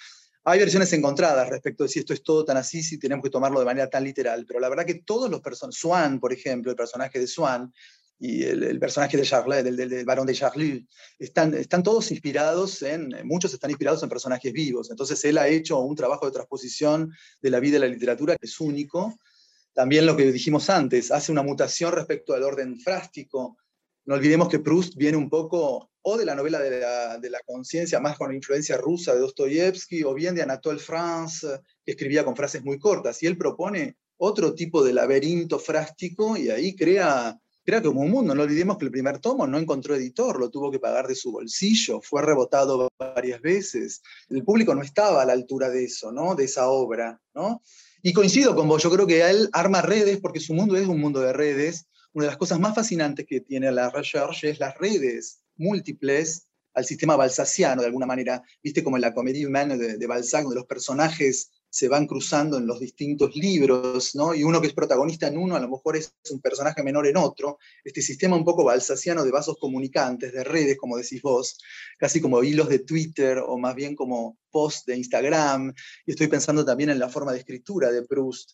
[0.44, 3.60] Hay versiones encontradas respecto de si esto es todo tan así, si tenemos que tomarlo
[3.60, 6.76] de manera tan literal, pero la verdad que todos los personajes, Swan, por ejemplo, el
[6.76, 7.72] personaje de Swan,
[8.24, 10.86] y el, personaje de Charlet, del, del, barón de Charlie,
[11.18, 14.92] están, están todos inspirados en, muchos están inspirados en personajes vivos.
[14.92, 18.46] Entonces él ha hecho un trabajo de transposición de la vida y la literatura que
[18.46, 19.18] es único.
[19.74, 23.58] También lo que dijimos antes, hace una mutación respecto al orden frástico.
[24.06, 27.40] No olvidemos que Proust viene un poco o de la novela de la, de la
[27.44, 31.48] conciencia, más con la influencia rusa de Dostoyevsky, o bien de Anatole France,
[31.84, 33.24] que escribía con frases muy cortas.
[33.24, 38.34] Y él propone otro tipo de laberinto frástico y ahí crea Crea como un mundo.
[38.34, 41.32] No olvidemos que el primer tomo no encontró editor, lo tuvo que pagar de su
[41.32, 44.02] bolsillo, fue rebotado varias veces.
[44.30, 46.34] El público no estaba a la altura de eso, ¿no?
[46.34, 47.62] De esa obra, ¿no?
[48.02, 51.00] Y coincido con vos, yo creo que él arma redes porque su mundo es un
[51.00, 51.86] mundo de redes.
[52.14, 56.86] Una de las cosas más fascinantes que tiene la recherche es las redes múltiples al
[56.86, 58.42] sistema balsaciano, de alguna manera.
[58.64, 62.58] Viste como en la comedia humaine de, de Balzac, donde los personajes se van cruzando
[62.58, 64.36] en los distintos libros, ¿no?
[64.36, 67.16] y uno que es protagonista en uno a lo mejor es un personaje menor en
[67.16, 71.58] otro, este sistema un poco balsaciano de vasos comunicantes, de redes, como decís vos,
[71.98, 75.74] casi como hilos de Twitter o más bien como posts de Instagram,
[76.06, 78.52] y estoy pensando también en la forma de escritura de Proust,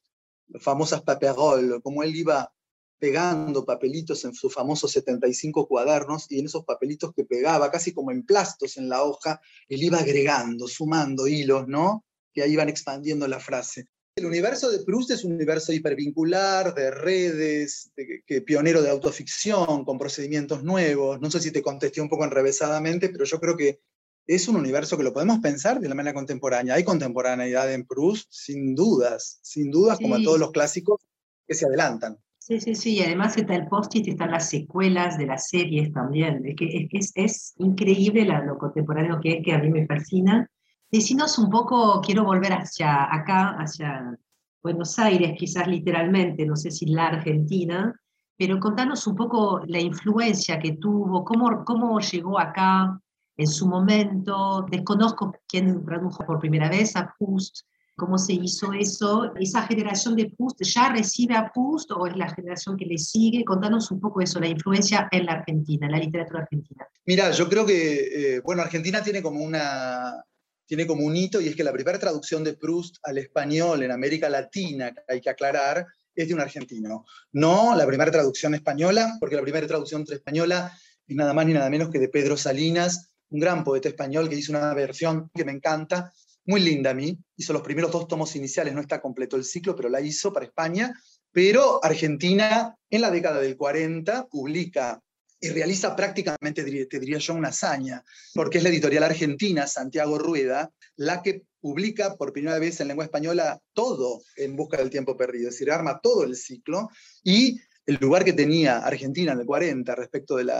[0.49, 2.53] las famosas paperoles, como él iba
[2.99, 8.11] pegando papelitos en sus famosos 75 cuadernos y en esos papelitos que pegaba, casi como
[8.11, 12.05] en plastos en la hoja, él iba agregando, sumando hilos, ¿no?
[12.37, 13.87] Que ahí van expandiendo la frase.
[14.15, 17.91] El universo de Proust es un universo hipervincular, de redes,
[18.27, 21.19] que, pionero de autoficción, con procedimientos nuevos.
[21.19, 23.79] No sé si te contesté un poco enrevesadamente, pero yo creo que
[24.27, 26.75] es un universo que lo podemos pensar de la manera contemporánea.
[26.75, 31.01] Hay contemporaneidad en Proust, sin dudas, sin dudas, como en todos los clásicos
[31.47, 32.19] que se adelantan.
[32.37, 36.45] Sí, sí, sí, y además está el post-it, están las secuelas de las series también.
[36.45, 40.47] Es, que es, es increíble lo contemporáneo que es, que a mí me fascina.
[40.89, 44.17] Decinos un poco, quiero volver hacia acá, hacia
[44.63, 47.93] Buenos Aires, quizás literalmente, no sé si la Argentina,
[48.37, 53.01] pero contanos un poco la influencia que tuvo, cómo, cómo llegó acá
[53.35, 54.65] en su momento.
[54.69, 57.65] Desconozco quién tradujo por primera vez a Proust,
[57.97, 59.33] cómo se hizo eso.
[59.35, 63.43] ¿Esa generación de Proust ya recibe a Proust o es la generación que le sigue?
[63.43, 66.85] Contanos un poco eso, la influencia en la Argentina, en la literatura argentina.
[67.05, 70.23] Mira, yo creo que, eh, bueno, Argentina tiene como una
[70.67, 73.91] tiene como un hito y es que la primera traducción de Proust al español en
[73.91, 77.05] América Latina, hay que aclarar, es de un argentino.
[77.31, 80.77] No la primera traducción española, porque la primera traducción española
[81.07, 84.35] es nada más ni nada menos que de Pedro Salinas, un gran poeta español que
[84.35, 86.11] hizo una versión que me encanta,
[86.45, 87.17] muy linda a mí.
[87.35, 90.45] Hizo los primeros dos tomos iniciales, no está completo el ciclo, pero la hizo para
[90.45, 90.93] España.
[91.31, 95.01] Pero Argentina, en la década del 40, publica
[95.39, 100.71] y realiza prácticamente, te diría yo, una hazaña, porque es la editorial argentina, Santiago Rueda,
[100.95, 105.49] la que publica por primera vez en lengua española todo en busca del tiempo perdido,
[105.49, 106.89] es decir, arma todo el ciclo
[107.23, 110.51] y el lugar que tenía Argentina en el 40 respecto del,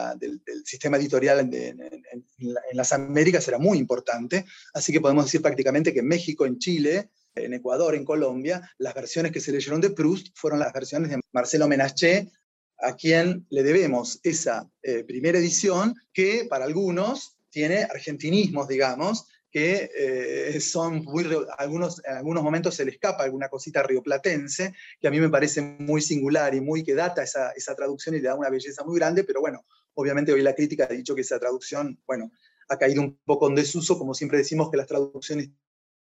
[0.64, 2.26] sistema editorial en,
[2.72, 7.10] las Américas era muy importante, así que podemos decir prácticamente que en México, en Chile,
[7.36, 11.20] en Ecuador, en Colombia, las versiones que se leyeron de Proust fueron las versiones de
[11.34, 12.32] Marcelo Menaché,
[12.80, 19.90] a quien le debemos esa eh, primera edición que para algunos tiene argentinismos, digamos, que
[19.98, 21.26] eh, son muy,
[21.58, 25.62] algunos, en algunos momentos se le escapa alguna cosita rioplatense, que a mí me parece
[25.62, 28.98] muy singular y muy que data esa, esa traducción y le da una belleza muy
[29.00, 32.32] grande, pero bueno, obviamente hoy la crítica ha dicho que esa traducción, bueno,
[32.70, 35.50] ha caído un poco en desuso, como siempre decimos que las traducciones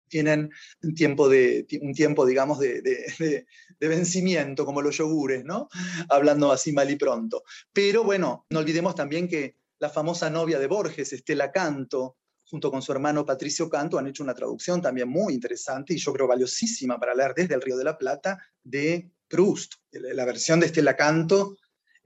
[0.08, 0.50] tienen
[0.82, 3.46] un tiempo, de, un tiempo digamos, de, de,
[3.88, 5.68] vencimiento, como los yogures, ¿no?
[6.08, 7.42] Hablando así mal y pronto.
[7.72, 12.82] Pero bueno, no olvidemos también que la famosa novia de Borges, Estela Canto, junto con
[12.82, 16.98] su hermano Patricio Canto, han hecho una traducción también muy interesante y yo creo valiosísima
[16.98, 19.74] para leer desde el Río de la Plata de Proust.
[19.90, 21.56] La versión de Estela Canto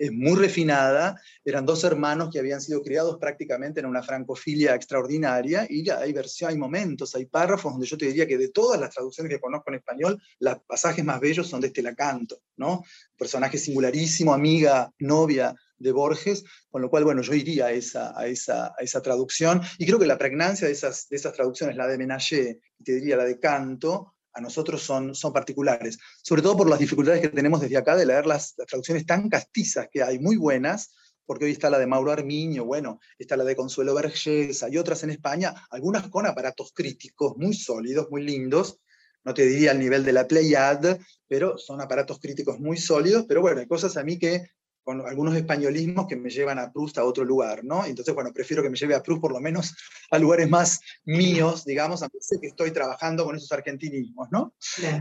[0.00, 1.20] es muy refinada.
[1.44, 6.14] Eran dos hermanos que habían sido criados prácticamente en una francofilia extraordinaria y ya hay
[6.14, 9.38] versión, hay momentos, hay párrafos donde yo te diría que de todas las traducciones que
[9.38, 12.82] conozco en español, los pasajes más bellos son de Estela Canto, ¿no?
[13.16, 18.26] Personaje singularísimo, amiga, novia de Borges, con lo cual, bueno, yo iría a esa, a
[18.26, 21.86] esa, a esa traducción y creo que la pregnancia de esas, de esas traducciones, la
[21.86, 26.68] de Menagé te diría la de Canto, a nosotros son, son particulares, sobre todo por
[26.68, 30.37] las dificultades que tenemos desde acá de leer las, traducciones tan castizas que hay, muy
[30.37, 30.95] buenas,
[31.26, 35.03] porque hoy está la de Mauro Armiño, bueno, está la de Consuelo Vergés, hay otras
[35.05, 38.81] en España, algunas con aparatos críticos muy sólidos, muy lindos,
[39.24, 43.43] no te diría al nivel de la Pleiad, pero son aparatos críticos muy sólidos, pero
[43.43, 44.49] bueno, hay cosas a mí que
[44.83, 47.85] con algunos españolismos que me llevan a Proust a otro lugar, ¿no?
[47.85, 49.74] Entonces, bueno, prefiero que me lleve a Proust por lo menos
[50.11, 54.55] a lugares más míos, digamos, aunque sé que estoy trabajando con esos argentinismos, ¿no?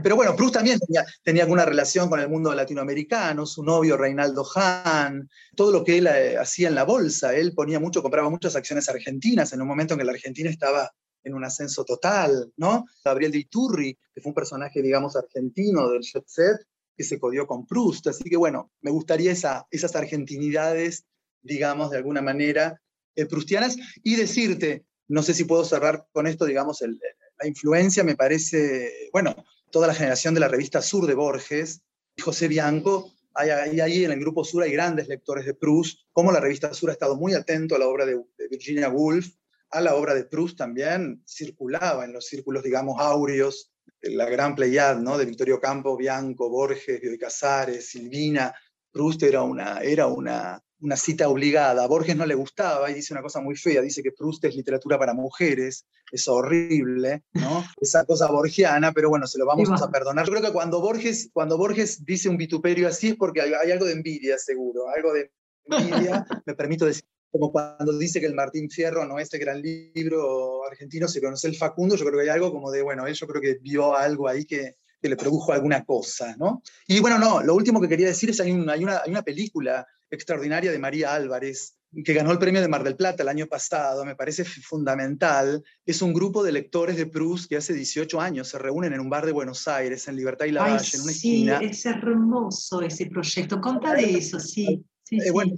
[0.04, 4.46] Pero bueno, Proust también tenía, tenía alguna relación con el mundo latinoamericano, su novio Reinaldo
[4.56, 8.56] Hahn, todo lo que él eh, hacía en la bolsa, él ponía mucho, compraba muchas
[8.56, 10.92] acciones argentinas en un momento en que la Argentina estaba
[11.24, 12.86] en un ascenso total, ¿no?
[13.04, 16.58] Gabriel de Iturri, que fue un personaje, digamos, argentino del jet set,
[17.00, 18.08] que se codió con Proust.
[18.08, 21.06] Así que bueno, me gustaría esa, esas argentinidades,
[21.42, 22.82] digamos, de alguna manera,
[23.16, 23.78] eh, prustianas.
[24.04, 29.34] Y decirte, no sé si puedo cerrar con esto, digamos, la influencia, me parece, bueno,
[29.72, 31.84] toda la generación de la revista Sur de Borges,
[32.22, 36.42] José Bianco, ahí, ahí en el grupo Sur hay grandes lectores de Proust, como la
[36.42, 39.30] revista Sur ha estado muy atento a la obra de, de Virginia Woolf,
[39.70, 43.72] a la obra de Proust también circulaba en los círculos, digamos, áureos
[44.02, 45.18] la gran playad, ¿no?
[45.18, 48.54] De Victorio Campo, Bianco, Borges, Bioy Casares, Silvina.
[48.92, 51.84] Proust era una, era una, una cita obligada.
[51.84, 54.56] A Borges no le gustaba y dice una cosa muy fea, dice que Proust es
[54.56, 57.64] literatura para mujeres, es horrible, ¿no?
[57.82, 60.26] Esa cosa borgiana, pero bueno, se lo vamos a perdonar.
[60.26, 63.72] Yo creo que cuando Borges, cuando Borges dice un vituperio así es porque hay, hay
[63.72, 65.32] algo de envidia, seguro, algo de
[65.66, 70.66] envidia, me permito decir como cuando dice que el Martín Fierro no este gran libro
[70.66, 73.28] argentino, se conoce el Facundo, yo creo que hay algo como de, bueno, él yo
[73.28, 76.62] creo que vio algo ahí que, que le produjo alguna cosa, ¿no?
[76.88, 79.86] Y bueno, no, lo último que quería decir es hay, hay, una, hay una película
[80.10, 84.06] extraordinaria de María Álvarez, que ganó el premio de Mar del Plata el año pasado,
[84.06, 85.64] me parece fundamental.
[85.86, 89.10] Es un grupo de lectores de Proust que hace 18 años se reúnen en un
[89.10, 91.60] bar de Buenos Aires, en Libertad y Lavalle, en una sí, esquina.
[91.60, 93.60] es hermoso ese proyecto.
[93.60, 94.86] Conta de eso, sí.
[95.04, 95.56] sí, eh, Bueno,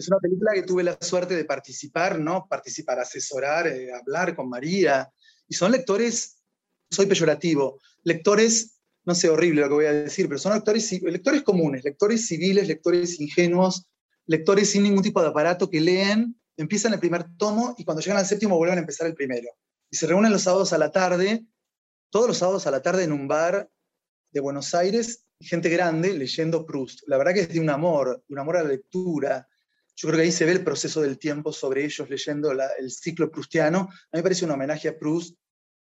[0.00, 2.46] es una película que tuve la suerte de participar, ¿no?
[2.48, 5.12] Participar, asesorar, eh, hablar con María.
[5.46, 6.38] Y son lectores,
[6.90, 11.42] soy peyorativo, lectores, no sé, horrible lo que voy a decir, pero son lectores, lectores
[11.42, 13.86] comunes, lectores civiles, lectores ingenuos,
[14.26, 18.18] lectores sin ningún tipo de aparato que leen, empiezan el primer tomo y cuando llegan
[18.18, 19.48] al séptimo vuelven a empezar el primero.
[19.90, 21.44] Y se reúnen los sábados a la tarde,
[22.10, 23.68] todos los sábados a la tarde en un bar
[24.30, 27.00] de Buenos Aires, gente grande leyendo Proust.
[27.06, 29.48] La verdad que es de un amor, un amor a la lectura,
[30.00, 33.30] yo creo que ahí se ve el proceso del tiempo sobre ellos leyendo el ciclo
[33.30, 33.80] prustiano.
[33.80, 35.36] A mí me parece un homenaje a Proust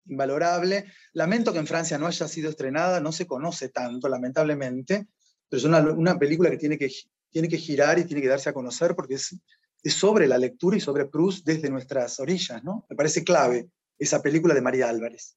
[0.06, 0.84] invalorable.
[1.14, 5.08] Lamento que en Francia no haya sido estrenada, no se conoce tanto, lamentablemente,
[5.48, 6.92] pero es una, una película que tiene, que
[7.28, 9.36] tiene que girar y tiene que darse a conocer porque es,
[9.82, 12.62] es sobre la lectura y sobre Proust desde nuestras orillas.
[12.62, 12.86] ¿no?
[12.88, 15.36] Me parece clave esa película de María Álvarez.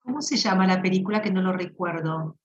[0.00, 2.36] ¿Cómo se llama la película que no lo recuerdo?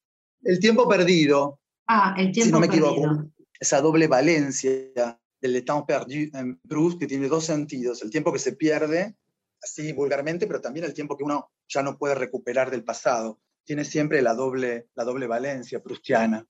[0.44, 1.60] El tiempo perdido.
[1.88, 2.92] Ah, el tiempo si no me perdido.
[2.92, 3.32] equivoco.
[3.60, 8.40] Esa doble valencia del temps perdu en Proust, que tiene dos sentidos, el tiempo que
[8.40, 9.16] se pierde,
[9.62, 13.40] así vulgarmente, pero también el tiempo que uno ya no puede recuperar del pasado.
[13.64, 16.46] Tiene siempre la doble, la doble valencia prustiana.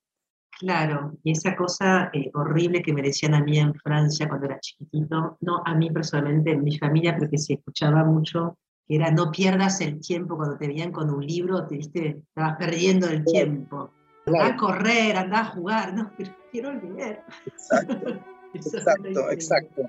[0.58, 4.60] Claro, y esa cosa eh, horrible que me decían a mí en Francia cuando era
[4.60, 9.10] chiquitito, no a mí personalmente, en mi familia, pero que se escuchaba mucho, que era
[9.10, 13.24] no pierdas el tiempo cuando te veían con un libro, te viste, estabas perdiendo el
[13.24, 13.92] tiempo.
[14.26, 17.24] Anda a correr, anda a jugar, no, pero quiero leer.
[17.46, 18.20] Exacto.
[18.54, 19.82] Exacto, exacto.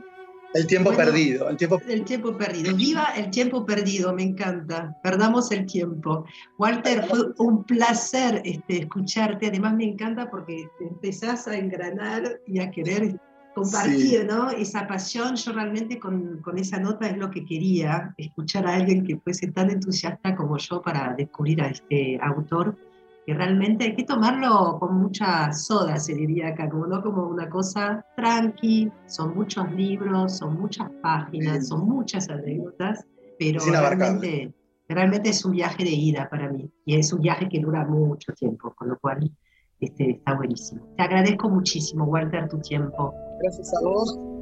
[0.53, 1.49] El tiempo bueno, perdido.
[1.49, 1.82] El tiempo...
[1.88, 2.76] el tiempo perdido.
[2.76, 4.95] Viva el tiempo perdido, me encanta.
[5.01, 6.26] Perdamos el tiempo.
[6.59, 9.47] Walter, fue un placer este, escucharte.
[9.47, 13.20] Además, me encanta porque te empezás a engranar y a querer
[13.55, 14.28] compartir sí.
[14.28, 14.51] ¿no?
[14.51, 15.36] esa pasión.
[15.36, 19.47] Yo realmente con, con, esa nota es lo que quería, escuchar a alguien que fuese
[19.51, 22.78] tan entusiasta como yo para descubrir a este autor
[23.26, 27.49] que realmente hay que tomarlo con mucha soda, se diría acá, como no como una
[27.49, 33.05] cosa tranqui, son muchos libros, son muchas páginas, son muchas anécdotas,
[33.39, 34.53] pero realmente,
[34.89, 38.34] realmente es un viaje de ida para mí, y es un viaje que dura mucho
[38.34, 39.32] tiempo, con lo cual
[39.80, 40.82] este, está buenísimo.
[40.97, 43.13] Te agradezco muchísimo, Walter, tu tiempo.
[43.41, 44.32] Gracias a vos.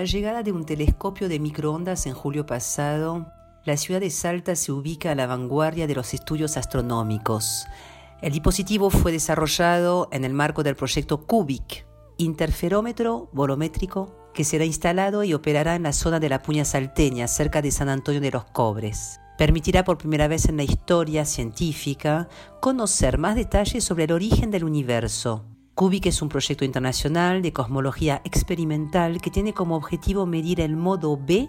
[0.00, 3.26] La llegada de un telescopio de microondas en julio pasado,
[3.66, 7.66] la ciudad de Salta se ubica a la vanguardia de los estudios astronómicos.
[8.22, 11.84] El dispositivo fue desarrollado en el marco del proyecto CUBIC,
[12.16, 17.60] interferómetro volumétrico que será instalado y operará en la zona de la Puña Salteña, cerca
[17.60, 19.20] de San Antonio de los Cobres.
[19.36, 22.26] Permitirá por primera vez en la historia científica
[22.62, 25.44] conocer más detalles sobre el origen del universo,
[25.80, 31.16] CUBIC es un proyecto internacional de cosmología experimental que tiene como objetivo medir el modo
[31.16, 31.48] B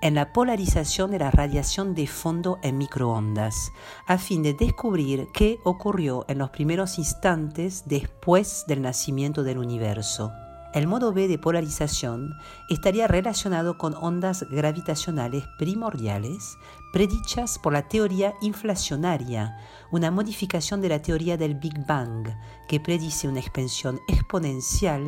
[0.00, 3.72] en la polarización de la radiación de fondo en microondas,
[4.06, 10.30] a fin de descubrir qué ocurrió en los primeros instantes después del nacimiento del universo.
[10.74, 12.36] El modo B de polarización
[12.70, 16.56] estaría relacionado con ondas gravitacionales primordiales
[16.92, 19.58] predichas por la teoría inflacionaria,
[19.90, 22.28] una modificación de la teoría del Big Bang
[22.68, 25.02] que predice una expansión exponencial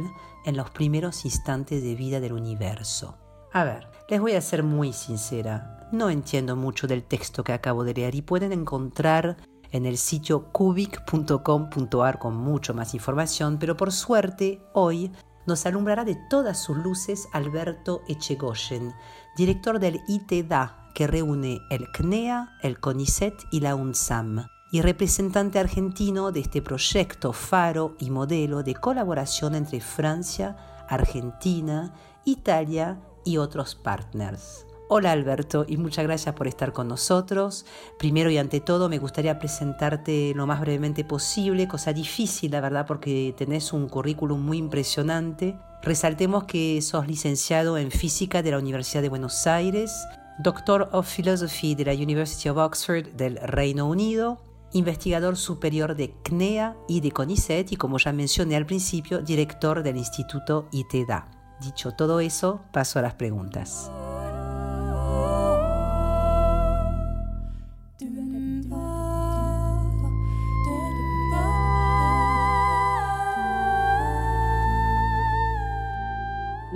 [0.45, 3.19] en los primeros instantes de vida del universo.
[3.53, 7.85] A ver, les voy a ser muy sincera, no entiendo mucho del texto que acabo
[7.85, 9.37] de leer y pueden encontrar
[9.71, 15.13] en el sitio cubic.com.ar con mucho más información, pero por suerte hoy
[15.47, 18.95] nos alumbrará de todas sus luces Alberto Echegoyen,
[19.37, 26.33] director del ITDA, que reúne el CNEA, el CONICET y la UNSAM, y representante argentino
[26.33, 30.57] de este proyecto faro y modelo de colaboración entre Francia,
[30.89, 31.93] Argentina,
[32.25, 34.67] Italia y otros partners.
[34.89, 37.65] Hola Alberto y muchas gracias por estar con nosotros.
[37.99, 42.87] Primero y ante todo me gustaría presentarte lo más brevemente posible, cosa difícil la verdad
[42.87, 45.59] porque tenés un currículum muy impresionante.
[45.83, 50.07] Resaltemos que sos licenciado en física de la Universidad de Buenos Aires,
[50.39, 56.77] doctor of philosophy de la University of Oxford del Reino Unido, investigador superior de CNEA
[56.89, 61.29] y de CONICET y como ya mencioné al principio, director del Instituto ITEDA.
[61.61, 63.91] Dicho todo eso, paso a las preguntas.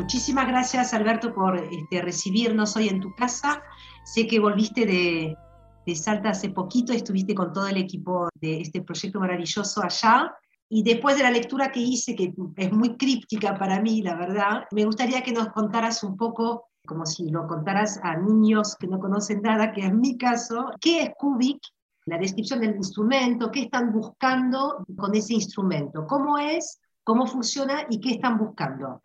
[0.09, 3.63] Muchísimas gracias, Alberto, por este, recibirnos hoy en tu casa.
[4.07, 5.37] Sé que volviste de,
[5.85, 10.35] de Salta hace poquito, estuviste con todo el equipo de este proyecto maravilloso allá.
[10.71, 14.65] Y después de la lectura que hice, que es muy críptica para mí, la verdad,
[14.71, 18.99] me gustaría que nos contaras un poco, como si lo contaras a niños que no
[19.01, 21.61] conocen nada, que es mi caso, ¿qué es Cubic?
[22.07, 28.01] La descripción del instrumento, qué están buscando con ese instrumento, cómo es, cómo funciona y
[28.01, 29.03] qué están buscando.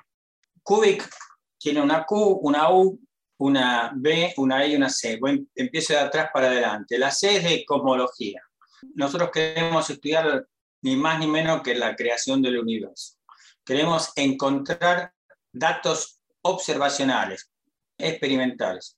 [0.63, 1.09] Cubic
[1.57, 2.99] tiene una Q, una U,
[3.37, 5.19] una B, una E y una C.
[5.55, 6.97] Empiezo de atrás para adelante.
[6.97, 8.41] La C es de cosmología.
[8.95, 10.47] Nosotros queremos estudiar
[10.81, 13.15] ni más ni menos que la creación del universo.
[13.65, 15.13] Queremos encontrar
[15.51, 17.49] datos observacionales,
[17.97, 18.97] experimentales,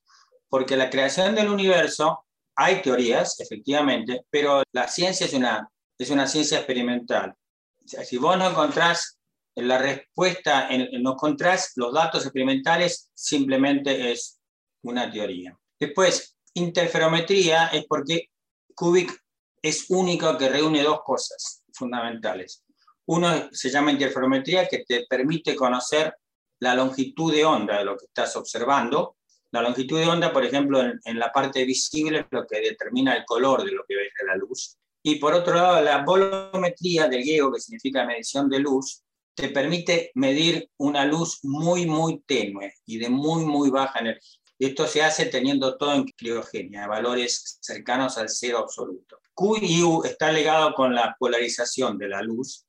[0.50, 6.26] porque la creación del universo, hay teorías, efectivamente, pero la ciencia es una, es una
[6.26, 7.36] ciencia experimental.
[7.84, 9.15] O sea, si vos no encontrás
[9.56, 14.40] la respuesta en, no contrast, los datos experimentales simplemente es
[14.84, 15.58] una teoría.
[15.80, 18.30] Después, interferometría es porque
[18.76, 19.18] Cubic
[19.62, 22.64] es único que reúne dos cosas fundamentales.
[23.08, 26.14] Uno se llama interferometría, que te permite conocer
[26.60, 29.18] la longitud de onda de lo que estás observando.
[29.52, 33.26] La longitud de onda, por ejemplo, en, la parte visible es lo que determina el
[33.26, 34.78] color de lo que ves de la luz.
[35.04, 39.05] Y por otro lado, la volumetría del griego, que significa medición de luz,
[39.36, 44.40] te permite medir una luz muy, muy tenue y de muy, muy baja energía.
[44.58, 49.20] Esto se hace teniendo todo en criogenia, valores cercanos al cero absoluto.
[49.34, 52.66] Q y U está ligado con la polarización de la luz,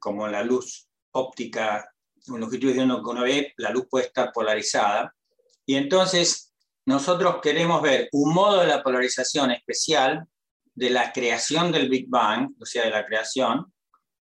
[0.00, 1.86] como la luz óptica,
[2.26, 5.14] en longitud de uno que uno ve, la luz puede estar polarizada.
[5.66, 6.54] Y entonces
[6.86, 10.26] nosotros queremos ver un modo de la polarización especial
[10.74, 13.70] de la creación del Big Bang, o sea, de la creación,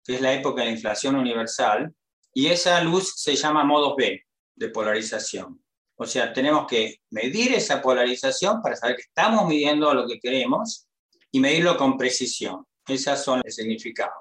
[0.07, 1.93] que es la época de la inflación universal,
[2.33, 4.23] y esa luz se llama modo B
[4.55, 5.61] de polarización.
[5.97, 10.87] O sea, tenemos que medir esa polarización para saber que estamos midiendo lo que queremos
[11.29, 12.65] y medirlo con precisión.
[12.87, 14.13] Esas son el significado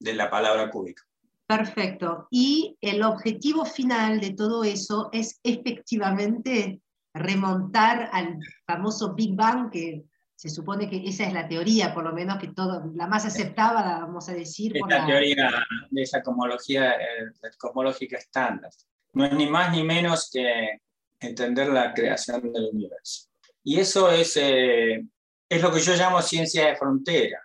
[0.00, 1.02] de la palabra cúbica.
[1.46, 2.28] Perfecto.
[2.30, 6.80] Y el objetivo final de todo eso es efectivamente
[7.12, 10.04] remontar al famoso Big Bang que
[10.38, 13.98] se supone que esa es la teoría, por lo menos que todo, la más aceptada,
[13.98, 14.76] vamos a decir.
[14.76, 15.50] Es la, teoría
[15.90, 18.70] de esa cosmología, eh, cosmológica estándar.
[19.14, 20.78] No es ni más ni menos que
[21.18, 23.26] entender la creación del universo.
[23.64, 25.04] Y eso es, eh,
[25.48, 27.42] es lo que yo llamo ciencia de frontera.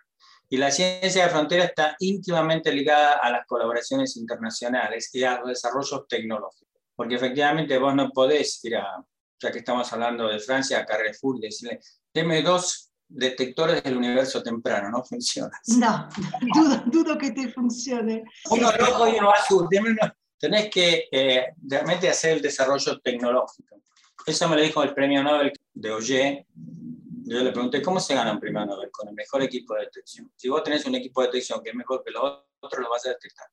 [0.48, 5.48] Y la ciencia de frontera está íntimamente ligada a las colaboraciones internacionales y a los
[5.48, 6.80] desarrollos tecnológicos.
[6.94, 9.04] Porque efectivamente vos no podés ir a,
[9.40, 11.80] ya que estamos hablando de Francia, a Carrefour y decirle,
[12.14, 15.60] deme dos detectores del universo temprano, no funciona.
[15.78, 16.08] No,
[16.54, 18.24] dudo, dudo, que te funcione.
[18.50, 20.00] Uno rojo y uno azul, deme uno,
[20.38, 23.82] tenés que eh, realmente hacer el desarrollo tecnológico.
[24.26, 26.46] Eso me lo dijo el premio Nobel de Oye.
[27.26, 28.90] Yo le pregunté, ¿cómo se gana un premio Nobel?
[28.90, 30.30] Con el mejor equipo de detección.
[30.36, 32.22] Si vos tenés un equipo de detección que es mejor que los
[32.60, 33.46] otros, lo vas a detectar.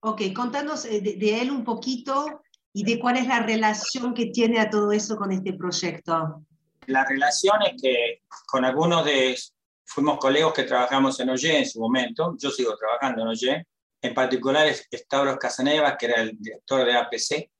[0.00, 4.60] Ok, contanos eh, de, él un poquito y de cuál es la relación que tiene
[4.60, 6.44] a todo eso con este proyecto.
[6.88, 9.38] La relación es que con algunos de,
[9.84, 13.66] fuimos colegas que trabajamos en OYE en su momento, yo sigo trabajando en OYE,
[14.00, 17.50] en particular Stavros Casanevas, que era el director de APC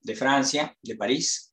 [0.00, 1.52] de Francia, de París,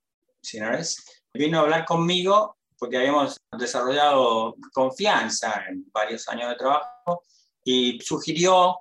[1.33, 7.23] vino a hablar conmigo porque habíamos desarrollado confianza en varios años de trabajo
[7.63, 8.77] y sugirió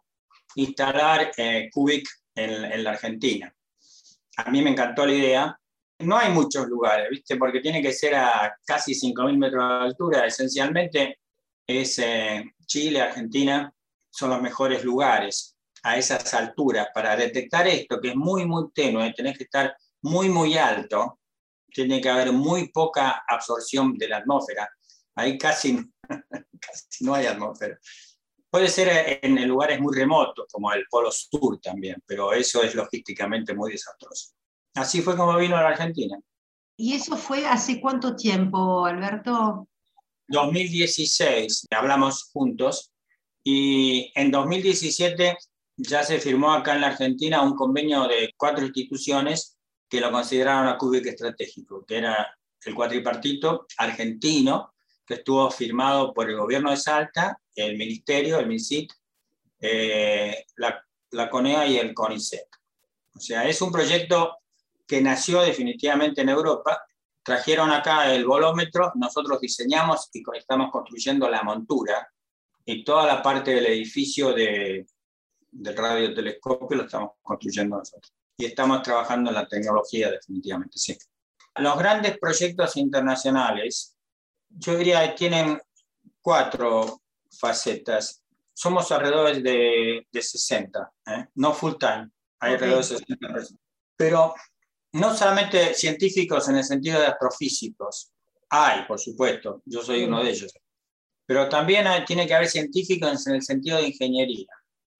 [0.56, 3.52] instalar eh, Cubic en, en, la Argentina.
[4.36, 5.60] A mí me encantó la idea.
[6.00, 7.36] No hay muchos lugares, ¿viste?
[7.36, 10.26] Porque tiene que ser a casi 5.000 metros de altura.
[10.26, 11.20] Esencialmente
[11.66, 13.72] es eh, Chile, Argentina,
[14.10, 19.12] son los mejores lugares a esas alturas para detectar esto, que es muy, muy tenue,
[19.12, 21.20] tenés que estar muy, muy alto,
[21.68, 24.68] tiene que haber muy poca absorción de la atmósfera.
[25.14, 25.78] Ahí casi,
[26.60, 27.78] casi no hay atmósfera.
[28.48, 33.52] Puede ser en lugares muy remotos, como el Polo Sur también, pero eso es logísticamente
[33.52, 34.32] muy desastroso.
[34.74, 36.18] Así fue como vino a la Argentina.
[36.76, 39.68] ¿Y eso fue hace cuánto tiempo, Alberto?
[40.28, 42.90] 2016 hablamos juntos
[43.44, 45.36] y en 2017
[45.76, 49.56] ya se firmó acá en la Argentina un convenio de cuatro instituciones
[49.88, 54.72] que lo consideraron a Cubic estratégico, que era el cuatripartito argentino,
[55.06, 58.90] que estuvo firmado por el gobierno de Salta, el ministerio, el MINSIT,
[59.60, 62.46] eh, la, la CONEA y el CONICET.
[63.14, 64.38] O sea, es un proyecto
[64.86, 66.84] que nació definitivamente en Europa
[67.24, 72.06] trajeron acá el volómetro, nosotros diseñamos y estamos construyendo la montura
[72.64, 74.86] y toda la parte del edificio de,
[75.50, 78.12] del radiotelescopio lo estamos construyendo nosotros.
[78.36, 80.96] Y estamos trabajando en la tecnología definitivamente, sí.
[81.56, 83.96] Los grandes proyectos internacionales,
[84.48, 85.60] yo diría que tienen
[86.20, 88.22] cuatro facetas.
[88.52, 91.26] Somos alrededor de, de 60, ¿eh?
[91.36, 92.10] no full time,
[92.40, 93.60] hay alrededor de 60 personas.
[93.96, 94.34] Pero
[94.94, 98.12] no solamente científicos en el sentido de astrofísicos,
[98.48, 100.52] hay, por supuesto, yo soy uno de ellos,
[101.26, 104.46] pero también tiene que haber científicos en el sentido de ingeniería.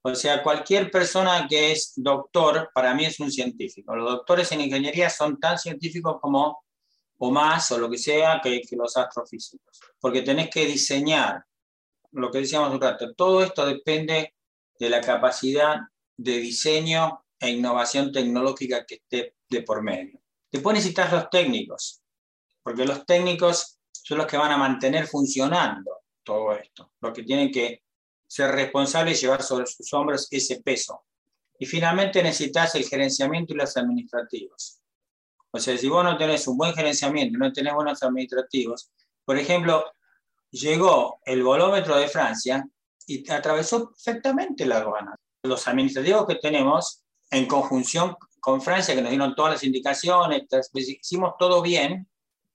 [0.03, 3.95] O sea, cualquier persona que es doctor, para mí es un científico.
[3.95, 6.65] Los doctores en ingeniería son tan científicos como,
[7.19, 9.81] o más, o lo que sea, que, que los astrofísicos.
[10.01, 11.45] Porque tenés que diseñar,
[12.11, 14.35] lo que decíamos un rato, todo esto depende
[14.77, 15.77] de la capacidad
[16.17, 20.21] de diseño e innovación tecnológica que esté de por medio.
[20.51, 22.03] Después necesitas los técnicos,
[22.63, 27.51] porque los técnicos son los que van a mantener funcionando todo esto, los que tienen
[27.51, 27.83] que
[28.27, 31.05] ser responsables y llevar sobre sus hombros ese peso.
[31.59, 34.81] Y finalmente necesitas el gerenciamiento y los administrativos.
[35.51, 38.91] O sea, si vos no tenés un buen gerenciamiento, no tenés buenos administrativos,
[39.25, 39.85] por ejemplo,
[40.51, 42.67] llegó el volómetro de Francia
[43.07, 45.17] y atravesó perfectamente la aduana.
[45.43, 50.87] Los administrativos que tenemos, en conjunción con Francia, que nos dieron todas las indicaciones, pues,
[50.87, 52.07] hicimos todo bien,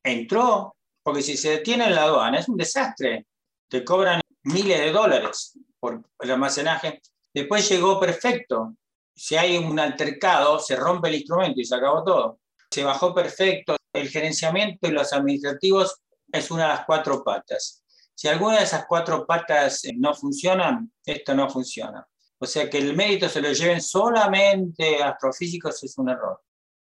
[0.03, 3.25] entró, porque si se detiene en la aduana es un desastre,
[3.67, 7.01] te cobran miles de dólares por el almacenaje.
[7.33, 8.75] Después llegó perfecto,
[9.15, 12.39] si hay un altercado, se rompe el instrumento y se acabó todo.
[12.69, 15.95] Se bajó perfecto, el gerenciamiento y los administrativos
[16.31, 17.83] es una de las cuatro patas.
[18.13, 22.07] Si alguna de esas cuatro patas no funcionan, esto no funciona.
[22.39, 26.41] O sea, que el mérito se lo lleven solamente astrofísicos es un error.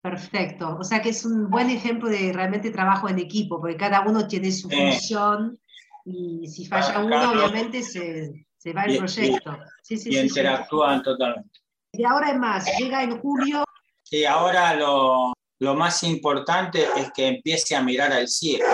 [0.03, 0.76] Perfecto.
[0.78, 4.28] O sea que es un buen ejemplo de realmente trabajo en equipo, porque cada uno
[4.28, 5.59] tiene su función
[6.05, 9.59] y si falla uno, obviamente se, se, va el proyecto.
[9.82, 11.61] Sí, sí, y interactúan totalmente.
[11.92, 13.64] Y ahora es más, llega en julio.
[14.03, 18.66] Sí, ahora lo, lo más importante es que empiece a mirar al cielo.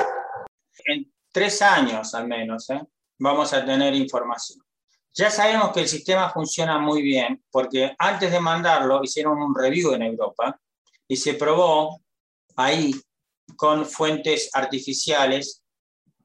[0.85, 2.83] En tres años al menos ¿eh?
[3.18, 4.64] vamos a tener información.
[5.17, 9.93] Ya sabemos que el sistema funciona muy bien porque antes de mandarlo hicieron un review
[9.93, 10.61] en Europa
[11.07, 12.01] y se probó
[12.57, 12.93] ahí
[13.57, 15.62] con fuentes artificiales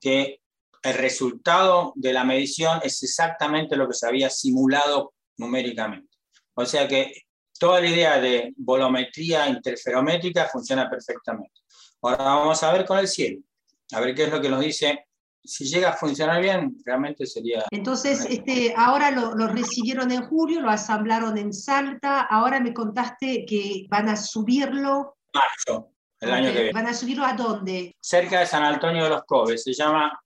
[0.02, 0.42] que
[0.82, 6.18] el resultado de la medición es exactamente lo que se había simulado numéricamente.
[6.56, 7.26] O sea que
[7.60, 11.62] toda la idea de volumetría interferométrica funciona perfectamente.
[12.02, 13.42] Ahora vamos a ver con el cielo,
[13.92, 15.09] a ver qué es lo que nos dice
[15.50, 17.66] si llega a funcionar bien, realmente sería...
[17.72, 23.46] Entonces, este, ahora lo, lo, recibieron en julio, lo asamblaron en Salta, ahora me contaste
[23.46, 25.18] que van a subirlo...
[25.34, 26.72] Marzo, el año que viene.
[26.72, 27.96] ¿Van a subirlo a dónde?
[28.00, 30.20] Cerca de San Antonio de los Cobes, se llama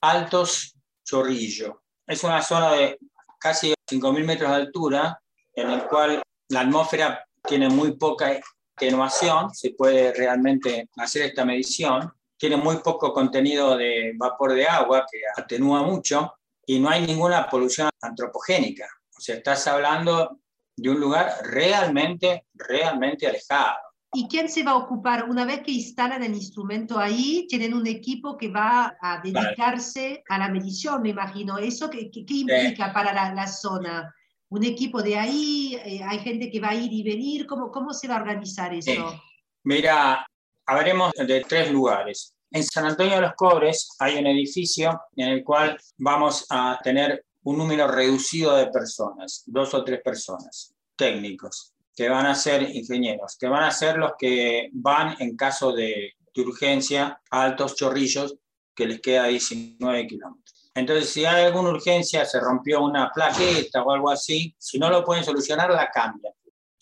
[0.00, 1.82] Altos Chorrillo.
[2.06, 2.98] Es una zona de
[3.38, 5.20] casi 5.000 metros de altura,
[5.52, 8.40] en el cual la atmósfera tiene muy poca
[8.76, 12.10] atenuación, se puede realmente hacer esta medición,
[12.44, 16.34] tiene muy poco contenido de vapor de agua, que atenúa mucho,
[16.66, 18.86] y no hay ninguna polución antropogénica.
[19.16, 20.40] O sea, estás hablando
[20.76, 23.78] de un lugar realmente, realmente alejado.
[24.12, 25.30] ¿Y quién se va a ocupar?
[25.30, 30.36] Una vez que instalan el instrumento ahí, tienen un equipo que va a dedicarse a
[30.36, 31.56] la medición, me imagino.
[31.56, 34.14] ¿Eso qué, qué, implica para la, la, zona?
[34.50, 35.80] ¿Un equipo de ahí?
[35.82, 37.46] Eh, ¿Hay gente que va a ir y venir?
[37.46, 39.18] ¿Cómo, cómo se va a organizar eso?
[39.62, 40.26] Mira,
[40.66, 42.33] hablaremos de tres lugares.
[42.54, 47.26] En San Antonio de los Cobres hay un edificio en el cual vamos a tener
[47.42, 53.36] un número reducido de personas, dos o tres personas, técnicos que van a ser ingenieros,
[53.36, 58.36] que van a ser los que van en caso de, urgencia a altos chorrillos
[58.72, 60.70] que les queda 19 kilómetros.
[60.76, 65.04] Entonces, si hay alguna urgencia, se rompió una plaqueta o algo así, si no lo
[65.04, 66.34] pueden solucionar, la cambian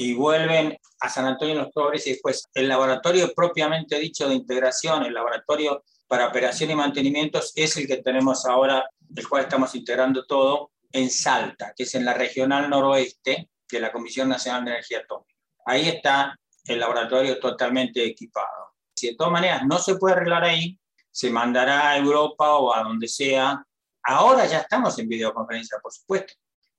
[0.03, 4.35] y vuelven a San Antonio de los Pobres y después el laboratorio propiamente dicho de
[4.35, 8.85] integración, el laboratorio para operación y mantenimiento es el que tenemos ahora,
[9.15, 13.93] el cual estamos integrando todo en Salta, que es en la regional noroeste, de la
[13.93, 15.33] Comisión Nacional de Energía Atómica.
[15.65, 18.75] Ahí está el laboratorio totalmente equipado.
[18.95, 20.79] Si de todas maneras no se puede arreglar ahí,
[21.11, 23.65] se mandará a Europa o a donde sea.
[24.03, 26.35] Ahora ya estamos en videoconferencia, por supuesto.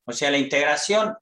[0.05, 1.15] O sea, la integración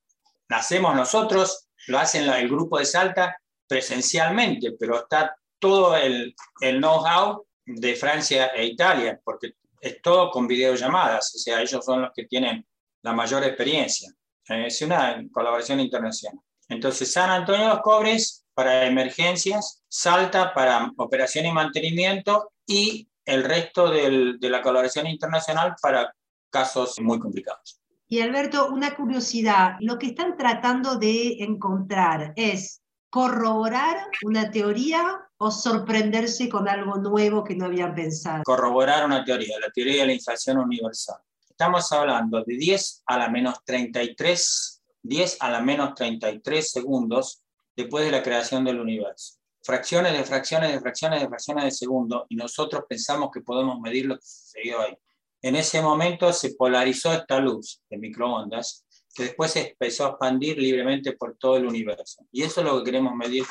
[0.50, 6.78] la hacemos nosotros, lo hacen el grupo de Salta presencialmente, pero está todo el, el
[6.78, 12.12] know-how de Francia e Italia, porque es todo con videollamadas, o sea, ellos son los
[12.14, 12.66] que tienen
[13.02, 14.12] la mayor experiencia.
[14.48, 16.40] Es una colaboración internacional.
[16.70, 23.44] Entonces, San Antonio de los Cobres para emergencias, Salta para operación y mantenimiento y el
[23.44, 26.14] resto del, de la colaboración internacional para
[26.50, 27.81] casos muy complicados.
[28.12, 35.50] Y Alberto, una curiosidad, lo que están tratando de encontrar es corroborar una teoría o
[35.50, 38.44] sorprenderse con algo nuevo que no habían pensado.
[38.44, 41.22] Corroborar una teoría, la teoría de la inflación universal.
[41.50, 47.42] Estamos hablando de 10 a la menos 33, 10 a la menos 33 segundos
[47.78, 49.38] después de la creación del universo.
[49.64, 54.06] Fracciones de fracciones de fracciones de fracciones de segundo y nosotros pensamos que podemos medir
[54.06, 54.98] lo que sucedió ahí.
[55.42, 60.58] En ese momento se polarizó esta luz de microondas que después se empezó a expandir
[60.58, 62.26] libremente por todo el universo.
[62.32, 63.44] Y eso es lo que queremos medir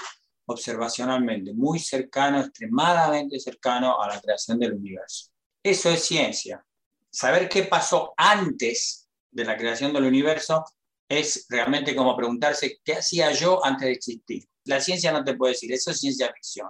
[0.47, 5.31] observacionalmente, muy cercano, extremadamente cercano a la creación del universo.
[5.63, 6.65] Eso es ciencia
[7.11, 10.65] saber qué pasó antes de la creación del universo
[11.09, 14.45] es realmente como preguntarse qué hacía yo antes de existir.
[14.65, 16.69] La ciencia no te puede decir, eso es ciencia ficción.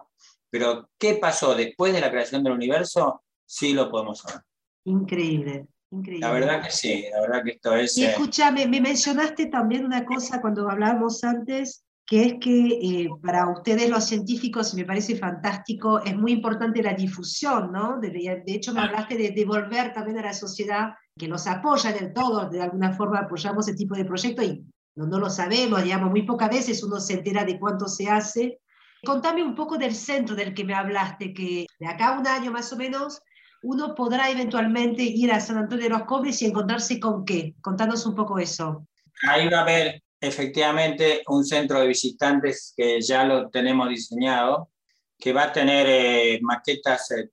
[0.48, 4.42] Pero qué pasó después de la creación del universo, sí lo podemos saber.
[4.90, 5.66] Increíble.
[5.92, 6.26] Increíble.
[6.26, 7.98] La verdad que sí, la verdad que esto es...
[7.98, 13.08] Y eh, escúchame, me mencionaste también una cosa cuando hablábamos antes que es que eh,
[13.22, 18.00] para ustedes los científicos, me parece fantástico, es muy importante la difusión, ¿no?
[18.00, 22.12] De, de hecho, me hablaste de devolver también a la sociedad que los apoya del
[22.12, 24.64] todo, de alguna forma apoyamos ese tipo de proyectos y
[24.96, 28.58] no, no lo sabemos, digamos, muy pocas veces uno se entera de cuánto se hace.
[29.04, 32.50] Contame un poco del centro del que me hablaste, que de acá a un año
[32.50, 33.22] más o menos
[33.62, 37.54] uno podrá eventualmente ir a San Antonio de los Cobres y encontrarse con qué.
[37.60, 38.86] Contanos un poco eso.
[39.28, 44.70] Ahí va a haber efectivamente un centro de visitantes que ya lo tenemos diseñado,
[45.18, 47.30] que va a tener eh, maquetas eh,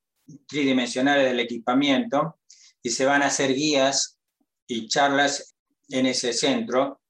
[0.48, 2.40] tridimensionales del equipamiento
[2.82, 4.18] y se van a hacer guías
[4.68, 5.56] y charlas
[5.90, 7.02] en ese centro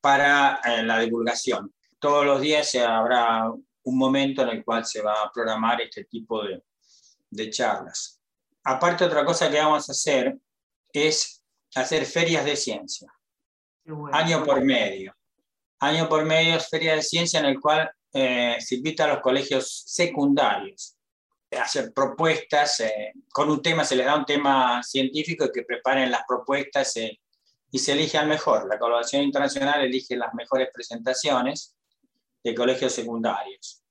[0.00, 1.72] para eh, la divulgación.
[1.98, 6.42] Todos los días habrá un momento en el cual se va a programar este tipo
[6.44, 6.62] de,
[7.30, 8.15] de charlas.
[8.66, 10.36] Aparte, otra cosa que vamos a hacer
[10.92, 11.42] es
[11.74, 13.12] hacer ferias de ciencia,
[14.12, 15.14] año por medio
[15.80, 19.20] año por medio es Feria de Ciencia en el cual eh, se invita a los
[19.20, 20.96] colegios secundarios
[21.56, 25.62] a hacer propuestas, eh, con un tema, se les da un tema científico y que
[25.62, 27.20] preparen las propuestas eh,
[27.70, 28.66] y se elige al mejor.
[28.68, 31.76] La colaboración internacional elige las mejores presentaciones
[32.42, 33.82] de colegios secundarios.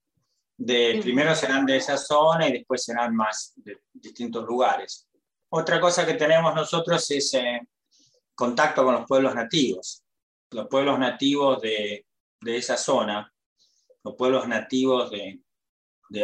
[0.57, 5.07] De, primero serán de esa zona y después serán más de distintos lugares.
[5.49, 7.37] Otra cosa que tenemos nosotros es
[8.35, 10.05] contacto con los pueblos nativos
[10.55, 12.05] los pueblos nativos de,
[12.45, 13.31] esa zona,
[14.03, 15.41] los pueblos nativos de,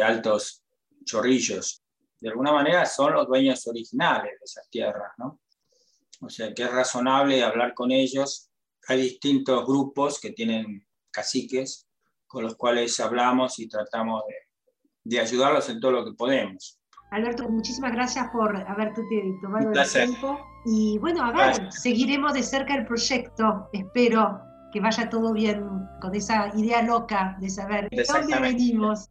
[0.02, 0.62] Altos
[1.04, 1.82] Chorrillos,
[2.20, 5.40] de alguna manera son los dueños originales de esas tierras, ¿no?
[6.20, 8.48] O sea que es razonable hablar con ellos.
[8.86, 11.88] Hay distintos grupos que tienen caciques
[12.32, 14.34] con los cuales hablamos y tratamos de,
[15.04, 16.78] de ayudarlos en todo lo que podemos.
[17.10, 19.02] Alberto, muchísimas gracias por haberte
[19.42, 20.40] tomado el tiempo.
[20.64, 24.40] Y bueno, a ver, seguiremos de cerca el proyecto, espero.
[24.72, 25.62] que vaya todo bien
[26.00, 29.10] con esa idea loca de saber de dónde venimos.